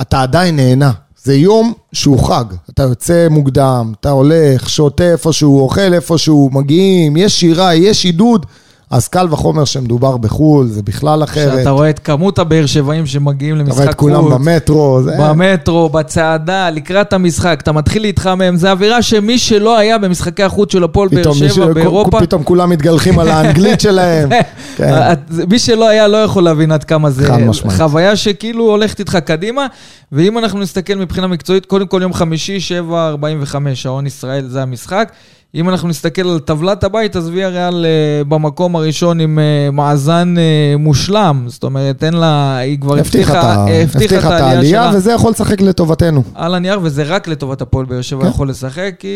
[0.00, 0.92] אתה עדיין נהנה.
[1.24, 7.40] זה יום שהוא חג, אתה יוצא מוקדם, אתה הולך, שותה איפשהו, אוכל איפשהו, מגיעים, יש
[7.40, 8.46] שירה, יש עידוד,
[8.92, 11.58] אז קל וחומר שמדובר בחו"ל, זה בכלל אחרת.
[11.58, 13.94] שאתה רואה את כמות הבאר שבעים שמגיעים אתה למשחק רואה חוץ.
[13.94, 15.12] את כולם במטרו, זה...
[15.20, 20.84] במטרו, בצעדה, לקראת המשחק, אתה מתחיל להתחמם, זה אווירה שמי שלא היה במשחקי החוץ של
[20.84, 24.28] הפועל באר שבע מישהו- באירופה, פתאום כולם מתגלחים על האנגלית שלהם.
[24.76, 24.92] כן.
[25.12, 25.18] את-
[25.50, 27.76] מי שלא היה לא יכול להבין עד כמה זה חד משמעית.
[27.80, 29.66] חוויה שכאילו הולכת איתך קדימה,
[30.12, 32.58] ואם אנחנו נסתכל מבחינה מקצועית, קודם כל יום חמישי,
[32.90, 35.12] 7.45, שעון ישראל זה המשחק.
[35.54, 40.34] אם אנחנו נסתכל על טבלת הבית, אז ויה ריאל אה, במקום הראשון עם אה, מאזן
[40.38, 41.44] אה, מושלם.
[41.46, 44.98] זאת אומרת, אין לה, היא כבר הבטיחה, הבטיחה את העלייה שלה.
[44.98, 46.22] וזה יכול לשחק לטובתנו.
[46.34, 48.28] על הנייר, וזה רק לטובת הפועל באר שבע כן.
[48.28, 49.08] יכול לשחק, כי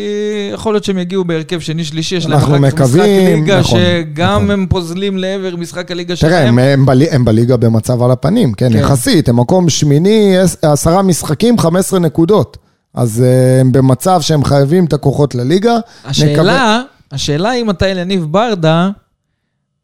[0.53, 4.51] יכול להיות שהם יגיעו בהרכב שני-שלישי, יש להם רק משחק ליגה, נכון, שגם נכון.
[4.51, 6.31] הם פוזלים לעבר משחק הליגה שלהם.
[6.31, 8.79] תראה, הם, הם, בל, הם בליגה במצב על הפנים, כן, כן.
[8.79, 12.57] יחסית, הם מקום שמיני, עשרה משחקים, 15 נקודות.
[12.93, 15.77] אז uh, הם במצב שהם חייבים את הכוחות לליגה.
[16.05, 16.81] השאלה, נקווה...
[17.11, 18.89] השאלה אם אתה אליניב ברדה,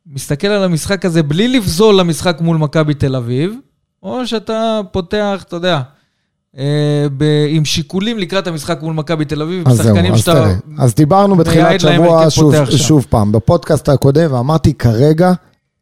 [0.08, 3.54] מסתכל על המשחק הזה בלי לפזול למשחק מול מכבי תל אביב,
[4.04, 5.82] או שאתה פותח, אתה יודע,
[6.58, 11.36] אה, ב- עם שיקולים לקראת המשחק מול מכבי תל אביב, זהו, אז תראה, אז דיברנו
[11.36, 15.34] בתחילת שבוע, שוב, שוב פעם, בפודקאסט הקודם, ואמרתי כרגע,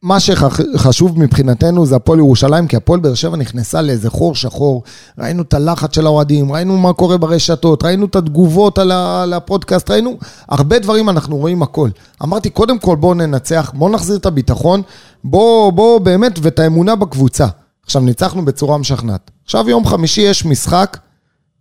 [0.03, 4.83] מה שחשוב מבחינתנו זה הפועל ירושלים, כי הפועל באר שבע נכנסה לאיזה חור שחור.
[5.19, 10.17] ראינו את הלחץ של האוהדים, ראינו מה קורה ברשתות, ראינו את התגובות על הפודקאסט, ראינו
[10.49, 11.89] הרבה דברים, אנחנו רואים הכל.
[12.23, 14.81] אמרתי, קודם כל בואו ננצח, בואו נחזיר את הביטחון,
[15.23, 17.47] בואו בוא, באמת, ואת האמונה בקבוצה.
[17.85, 19.31] עכשיו, ניצחנו בצורה משכנעת.
[19.45, 20.97] עכשיו, יום חמישי יש משחק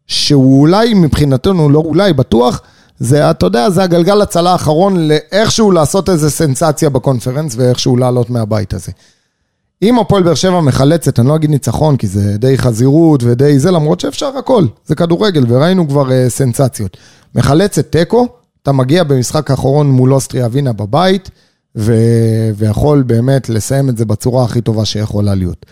[0.06, 2.60] שהוא אולי מבחינתנו, לא אולי, בטוח,
[3.00, 8.74] זה, אתה יודע, זה הגלגל הצלה האחרון לאיכשהו לעשות איזה סנסציה בקונפרנס ואיכשהו לעלות מהבית
[8.74, 8.92] הזה.
[9.82, 13.70] אם הפועל באר שבע מחלצת, אני לא אגיד ניצחון, כי זה די חזירות ודי זה,
[13.70, 16.96] למרות שאפשר הכל, זה כדורגל, וראינו כבר uh, סנסציות.
[17.34, 18.26] מחלצת תיקו,
[18.62, 21.30] אתה מגיע במשחק האחרון מול אוסטריה ווינה בבית,
[21.76, 21.94] ו...
[22.56, 25.66] ויכול באמת לסיים את זה בצורה הכי טובה שיכולה להיות.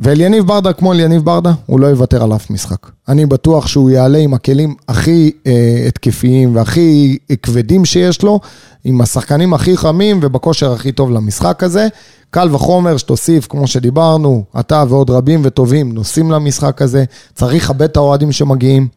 [0.00, 2.86] ואליניב ברדה, כמו אליניב ברדה, הוא לא יוותר על אף משחק.
[3.08, 8.40] אני בטוח שהוא יעלה עם הכלים הכי אה, התקפיים והכי כבדים שיש לו,
[8.84, 11.88] עם השחקנים הכי חמים ובכושר הכי טוב למשחק הזה.
[12.30, 17.04] קל וחומר שתוסיף, כמו שדיברנו, אתה ועוד רבים וטובים נוסעים למשחק הזה.
[17.34, 18.88] צריך לכבד את האוהדים שמגיעים.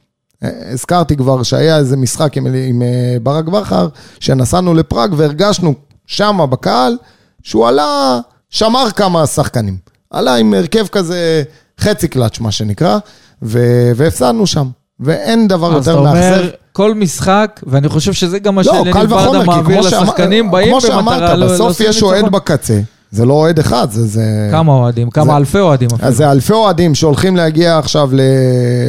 [0.44, 3.88] אה, הזכרתי כבר שהיה איזה משחק עם, עם אה, ברק בכר,
[4.20, 5.74] שנסענו לפראג והרגשנו
[6.06, 6.98] שמה בקהל,
[7.44, 9.91] שהוא עלה, שמר כמה שחקנים.
[10.12, 11.44] עלה עם הרכב כזה
[11.80, 12.98] חצי קלאץ', מה שנקרא,
[13.44, 14.68] ו- והפסדנו שם.
[15.00, 16.18] ואין דבר יותר מאכזב.
[16.18, 20.52] אז אתה אומר, כל משחק, ואני חושב שזה גם מה לא, שאלני ברדה מעביר לשחקנים,
[20.52, 20.92] באים במטרה...
[20.92, 22.80] כמו שאמרת, בסוף יש אוהד בקצה.
[23.12, 24.06] זה לא אוהד אחד, זה...
[24.08, 24.48] זה...
[24.52, 25.10] כמה אוהדים?
[25.10, 26.12] כמה זה, אלפי אוהדים אפילו.
[26.12, 28.10] זה אלפי אוהדים שהולכים להגיע עכשיו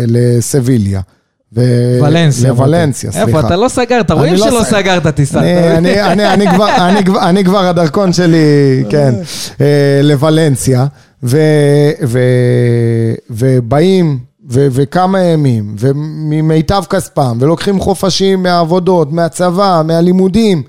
[0.07, 1.01] לסביליה.
[1.57, 1.61] ו...
[2.03, 2.49] ולנסיה.
[2.49, 3.27] לוולנסיה, סליחה.
[3.27, 3.41] איפה?
[3.41, 5.41] אתה לא סגרת, רואים לא שלא סגרת טיסה.
[7.23, 9.15] אני כבר, הדרכון שלי, כן,
[9.61, 10.87] אה, לוולנסיה.
[11.23, 11.39] ו,
[12.07, 12.19] ו,
[13.31, 14.19] ובאים
[14.51, 20.63] ו, וכמה ימים, וממיטב כספם, ולוקחים חופשים מהעבודות, מהצבא, מהלימודים,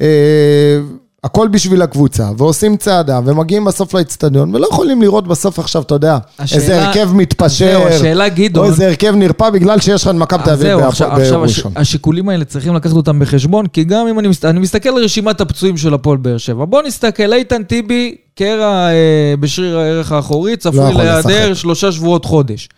[0.00, 0.78] אה,
[1.24, 6.18] הכל בשביל הקבוצה, ועושים צעדה, ומגיעים בסוף לאצטדיון, ולא יכולים לראות בסוף עכשיו, אתה יודע,
[6.38, 10.14] השאלה, איזה הרכב מתפשר, זהו, השאלה גדעון, או איזה הרכב נרפא בגלל שיש לך את
[10.14, 14.18] מכבי תל אביב עכשיו, עכשיו הש, השיקולים האלה צריכים לקחת אותם בחשבון, כי גם אם
[14.18, 18.88] אני, אני מסתכל על רשימת הפצועים של הפועל באר שבע, בוא נסתכל, איתן טיבי, קרע
[18.88, 22.68] אה, בשריר הערך האחורי, צפוי לא להיעדר שלושה שבועות חודש.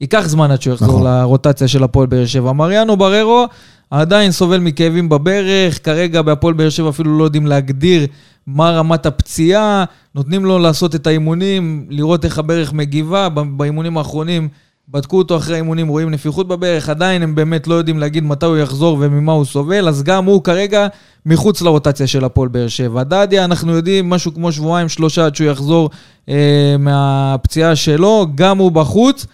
[0.00, 1.06] ייקח זמן עד שהוא יחזור נכון.
[1.06, 2.52] לרוטציה של הפועל באר שבע.
[2.52, 3.46] מריאנו בררו
[3.90, 8.06] עדיין סובל מכאבים בברך, כרגע בהפועל באר שבע אפילו לא יודעים להגדיר
[8.46, 14.48] מה רמת הפציעה, נותנים לו לעשות את האימונים, לראות איך הברך מגיבה, באימונים האחרונים
[14.88, 18.56] בדקו אותו אחרי האימונים, רואים נפיחות בברך, עדיין הם באמת לא יודעים להגיד מתי הוא
[18.56, 20.86] יחזור וממה הוא סובל, אז גם הוא כרגע
[21.26, 23.02] מחוץ לרוטציה של הפועל באר שבע.
[23.02, 25.90] דדיה, אנחנו יודעים, משהו כמו שבועיים, שלושה עד שהוא יחזור
[26.28, 29.26] אה, מהפציעה שלו, גם הוא בחוץ.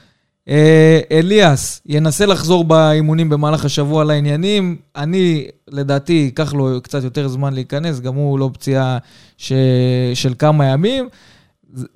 [0.50, 4.76] אה, אליאס ינסה לחזור באימונים במהלך השבוע לעניינים.
[4.96, 8.98] אני, לדעתי, ייקח לו קצת יותר זמן להיכנס, גם הוא לא פציעה
[9.38, 9.52] ש...
[10.14, 11.08] של כמה ימים.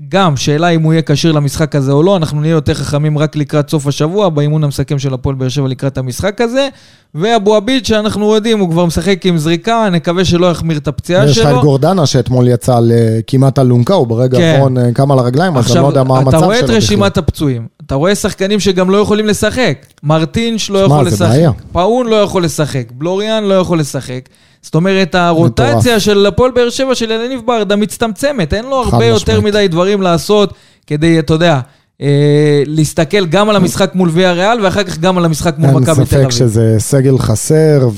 [0.08, 3.36] גם, שאלה אם הוא יהיה כשיר למשחק הזה או לא, אנחנו נהיה יותר חכמים רק
[3.36, 6.68] לקראת סוף השבוע, באימון המסכם של הפועל באר שבע לקראת המשחק הזה.
[7.14, 11.30] ואבו עביד, שאנחנו יודעים, הוא כבר משחק עם זריקה, נקווה שלא יחמיר את הפציעה שלו.
[11.30, 12.78] יש לך את גורדנה, שאתמול יצא
[13.26, 14.44] כמעט אלונקה, הוא ברגע כן.
[14.44, 14.92] האחרון כן.
[14.92, 16.38] קם על הרגליים, אז אני לא יודע מה המצב שלו.
[16.38, 19.86] עכשיו, אתה רואה את רשימת הפצועים, אתה רואה שחקנים שגם לא יכולים לשחק.
[20.02, 21.40] מרטינש לא יכול לשחק,
[21.72, 24.28] פאון לא יכול לשחק, בלוריאן לא יכול לשחק.
[24.64, 29.40] זאת אומרת, הרוטציה של הפועל באר שבע של אלניב ברדה מצטמצמת, אין לו הרבה יותר
[29.40, 30.54] מדי דברים לעשות
[30.86, 31.60] כדי, אתה יודע,
[32.00, 35.84] אה, להסתכל גם על המשחק מול ויה ריאל, ואחר כך גם על המשחק מול מכבי
[35.84, 36.14] תל אביב.
[36.14, 37.88] אין ספק שזה סגל חסר,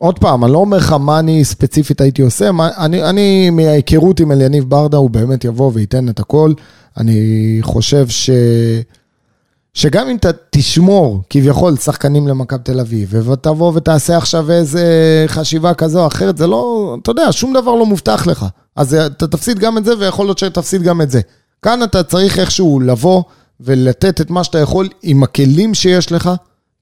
[0.00, 4.32] ועוד פעם, אני לא אומר לך מה אני ספציפית הייתי עושה, אני, אני מההיכרות עם
[4.32, 6.52] אליניב ברדה, הוא באמת יבוא וייתן את הכל.
[6.96, 8.30] אני חושב ש...
[9.74, 14.84] שגם אם אתה תשמור כביכול שחקנים למכבי תל אביב, ותבוא ותעשה עכשיו איזה
[15.28, 18.46] חשיבה כזו או אחרת, זה לא, אתה יודע, שום דבר לא מובטח לך.
[18.76, 21.20] אז אתה תפסיד גם את זה, ויכול להיות שתפסיד גם את זה.
[21.62, 23.22] כאן אתה צריך איכשהו לבוא
[23.60, 26.30] ולתת את מה שאתה יכול עם הכלים שיש לך,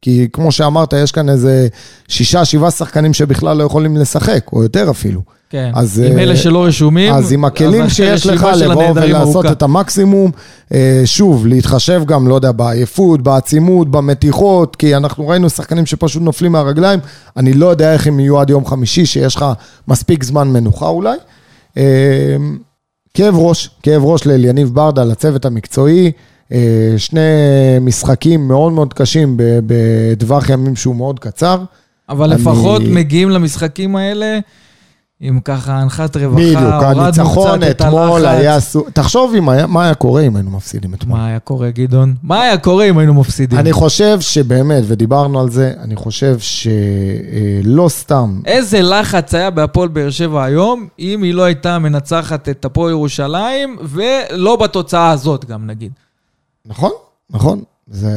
[0.02, 1.68] כי כמו שאמרת, יש כאן איזה
[2.08, 5.22] שישה, שבעה שחקנים שבכלל לא יכולים לשחק, או יותר אפילו.
[5.50, 7.12] כן, אז, עם אה, אלה שלא רשומים.
[7.14, 9.46] אז עם הכלים שיש לך לבוא ולעשות.
[9.46, 10.30] את המקסימום,
[10.74, 16.52] אה, שוב, להתחשב גם, לא יודע, בעייפות, בעצימות, במתיחות, כי אנחנו ראינו שחקנים שפשוט נופלים
[16.52, 17.00] מהרגליים,
[17.36, 19.44] אני לא יודע איך הם יהיו עד יום חמישי, שיש לך
[19.88, 21.16] מספיק זמן מנוחה אולי.
[21.76, 22.36] אה,
[23.14, 26.12] כאב ראש, כאב ראש לאליניב ברדה, לצוות המקצועי,
[26.96, 27.20] שני
[27.80, 29.36] משחקים מאוד מאוד קשים
[29.66, 31.62] בטווח ימים שהוא מאוד קצר.
[32.08, 34.38] אבל אני- לפחות מגיעים למשחקים האלה
[35.20, 38.26] עם ככה הנחת רווחה, בדיוק, הניצחון אתמול.
[38.26, 38.58] היה...
[38.92, 41.18] תחשוב היה- מה היה קורה אם היינו מפסידים אתמול.
[41.18, 42.14] מה היה קורה, גדעון?
[42.22, 43.58] מה היה קורה אם היינו מפסידים?
[43.58, 50.10] אני חושב שבאמת, ודיברנו על זה, אני חושב שלא סתם, איזה לחץ היה בהפועל באר
[50.10, 55.92] שבע היום, אם היא לא הייתה מנצחת את הפועל ירושלים, ולא בתוצאה הזאת גם נגיד.
[56.66, 56.90] נכון,
[57.30, 58.10] נכון, זה,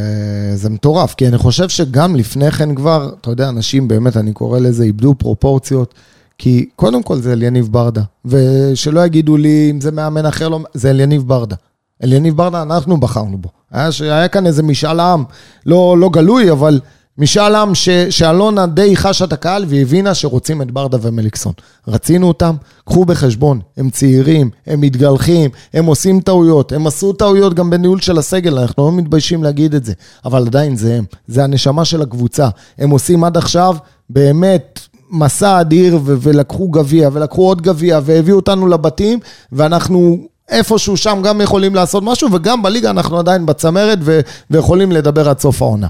[0.56, 4.60] זה מטורף, כי אני חושב שגם לפני כן כבר, אתה יודע, אנשים באמת, אני קורא
[4.60, 5.94] לזה, איבדו פרופורציות,
[6.40, 10.90] כי קודם כל זה אליניב ברדה, ושלא יגידו לי אם זה מאמן אחר, לא, זה
[10.90, 11.56] אליניב ברדה.
[12.04, 13.50] אליניב ברדה, אנחנו בחרנו בו.
[13.72, 15.24] היה, היה כאן איזה משאל עם,
[15.66, 16.80] לא, לא גלוי, אבל
[17.18, 21.54] משאל עם ש, שאלונה די חשה את הקהל והבינה שרוצים את ברדה ומליקסון.
[21.88, 27.70] רצינו אותם, קחו בחשבון, הם צעירים, הם מתגלחים, הם עושים טעויות, הם עשו טעויות גם
[27.70, 29.94] בניהול של הסגל, אנחנו לא מתביישים להגיד את זה,
[30.26, 32.50] אבל עדיין זה הם, זה הנשמה של הקבוצה.
[32.78, 33.76] הם עושים עד עכשיו
[34.10, 34.80] באמת
[35.10, 39.20] מסע אדיר ו- ולקחו גביע, ולקחו עוד גביע, והביאו אותנו לבתים,
[39.52, 44.20] ואנחנו איפשהו שם גם יכולים לעשות משהו, וגם בליגה אנחנו עדיין בצמרת ו-
[44.52, 45.88] ויכולים לדבר עד סוף העונה.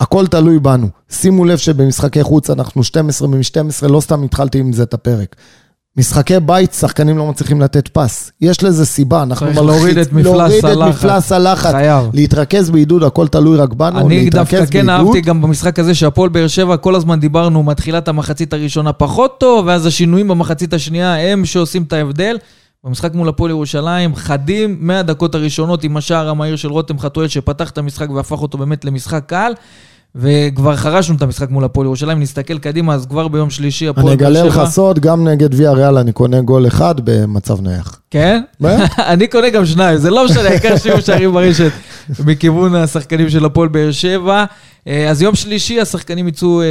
[0.00, 0.88] הכל תלוי בנו.
[1.10, 5.36] שימו לב שבמשחקי חוץ אנחנו 12 מ-12, לא סתם התחלתי עם זה את הפרק.
[5.98, 8.32] משחקי בית, שחקנים לא מצליחים לתת פס.
[8.40, 11.04] יש לזה סיבה, אנחנו צריך להוריד את מפלס להוריד את הלחץ.
[11.04, 11.72] מפלס הלחץ.
[11.72, 12.10] חייב.
[12.14, 15.06] להתרכז בעידוד, הכל תלוי רק בנו, אני להתרכז דווקא כן בעידוד.
[15.06, 19.66] אהבתי גם במשחק הזה שהפועל באר שבע, כל הזמן דיברנו מתחילת המחצית הראשונה פחות טוב,
[19.66, 22.36] ואז השינויים במחצית השנייה הם שעושים את ההבדל.
[22.84, 27.78] במשחק מול הפועל ירושלים, חדים מהדקות הראשונות עם השער המהיר של רותם חתואל שפתח את
[27.78, 29.52] המשחק והפך אותו באמת למשחק קל.
[30.14, 34.16] וכבר חרשנו את המשחק מול הפועל ירושלים, נסתכל קדימה, אז כבר ביום שלישי אני הפועל
[34.16, 34.48] באר אגלה שבע...
[34.48, 38.00] לך סוד, גם נגד ויה ריאל אני קונה גול אחד במצב נייח.
[38.10, 38.42] כן?
[39.12, 41.72] אני קונה גם שניים, זה לא משנה, העיקר שיהיו שערים ברשת
[42.24, 44.44] מכיוון השחקנים של הפועל באר שבע.
[44.88, 46.66] אה, אז יום שלישי השחקנים יצאו אה,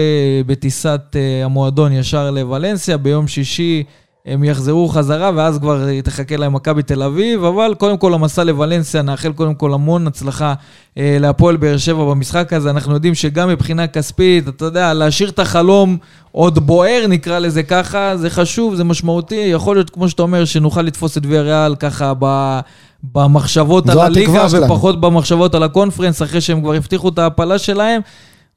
[0.45, 3.83] בטיסת אה, המועדון ישר לוולנסיה, ביום שישי
[4.27, 9.01] הם יחזרו חזרה, ואז כבר תחכה להם מכבי תל אביב, אבל קודם כל המסע לוולנסיה,
[9.01, 10.53] נאחל קודם כל המון הצלחה
[10.97, 12.69] אה, להפועל באר שבע במשחק הזה.
[12.69, 15.97] אנחנו יודעים שגם מבחינה כספית, אתה יודע, להשאיר את החלום
[16.31, 19.35] עוד בוער, נקרא לזה ככה, זה חשוב, זה משמעותי.
[19.35, 22.59] יכול להיות, כמו שאתה אומר, שנוכל לתפוס את ויה ריאל ככה ב...
[23.13, 24.45] במחשבות על הליגה.
[24.51, 28.01] ופחות במחשבות על הקונפרנס, אחרי שהם כבר הבטיחו את ההעפלה שלהם.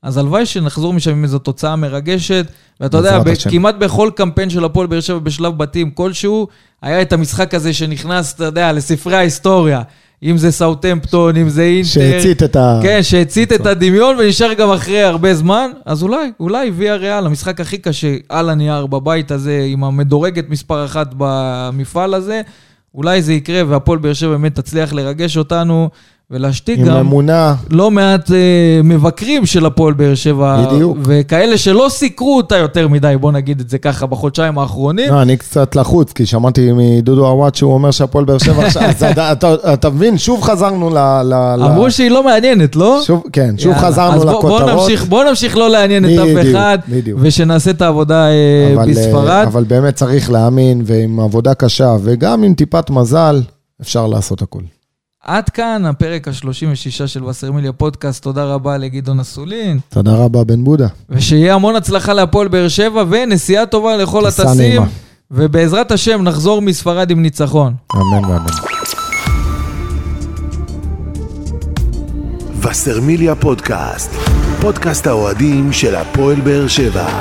[0.03, 2.47] אז הלוואי שנחזור משם עם איזו תוצאה מרגשת.
[2.81, 3.35] ואתה יודע, ב-.
[3.51, 6.49] כמעט בכל קמפיין של הפועל באר שבע בשלב בתים כלשהו,
[6.83, 9.83] היה את המשחק הזה שנכנס, אתה יודע, לספרי ההיסטוריה.
[10.23, 11.89] אם זה סאוטמפטון, אם זה אינטר.
[11.89, 12.81] שהצית את ה...
[12.83, 17.61] כן, שהצית את הדמיון ונשאר גם אחרי הרבה זמן, אז אולי, אולי ויה ריאל, המשחק
[17.61, 22.41] הכי קשה על הנייר בבית הזה, עם המדורגת מספר אחת במפעל הזה,
[22.95, 25.91] אולי זה יקרה והפועל באר שבע באמת תצליח לרגש אותנו
[26.31, 28.37] ולהשתיק גם אמונה, לא מעט אה,
[28.85, 30.67] מבקרים של הפועל באר שבע.
[30.73, 30.99] בדיוק.
[31.05, 35.11] וכאלה שלא סיקרו אותה יותר מדי, בוא נגיד את זה ככה, בחודשיים האחרונים.
[35.13, 39.03] לא, אני קצת לחוץ, כי שמעתי מדודו עוואט שהוא אומר שהפועל באר שבע עכשיו, אז
[39.03, 40.95] אתה- אתה- אתה מבין, שוב חזרנו ל...
[40.99, 43.01] ל- ל- אמרו שהיא לא מעניינת, לא?
[43.07, 43.87] שוב, כן, שוב יאללה.
[43.87, 44.63] חזרנו בוא- לכותרות.
[44.63, 47.19] בוא נמשיך, בוא נמשיך לא לעניין את אף אחד, בדיוק.
[47.23, 49.45] ושנעשה את העבודה אה, אבל, אה, בספרד.
[49.47, 53.43] אבל באמת צריך להאמין, ועם עבודה קשה, וגם עם טיפת מזל,
[53.83, 54.63] אפשר לעשות הכול.
[55.25, 60.87] עד כאן הפרק ה-36 של וסרמיליה פודקאסט, תודה רבה לגדעון אסולין, תודה רבה, בן בודה.
[61.11, 64.83] ושיהיה המון הצלחה להפועל באר שבע, ונסיעה טובה לכל הטסים.
[65.31, 67.75] ובעזרת השם נחזור מספרד עם ניצחון.
[67.95, 68.47] אמן ואמן.
[72.63, 74.11] וסרמיליה פודקאסט,
[74.61, 77.21] פודקאסט האוהדים של הפועל באר שבע.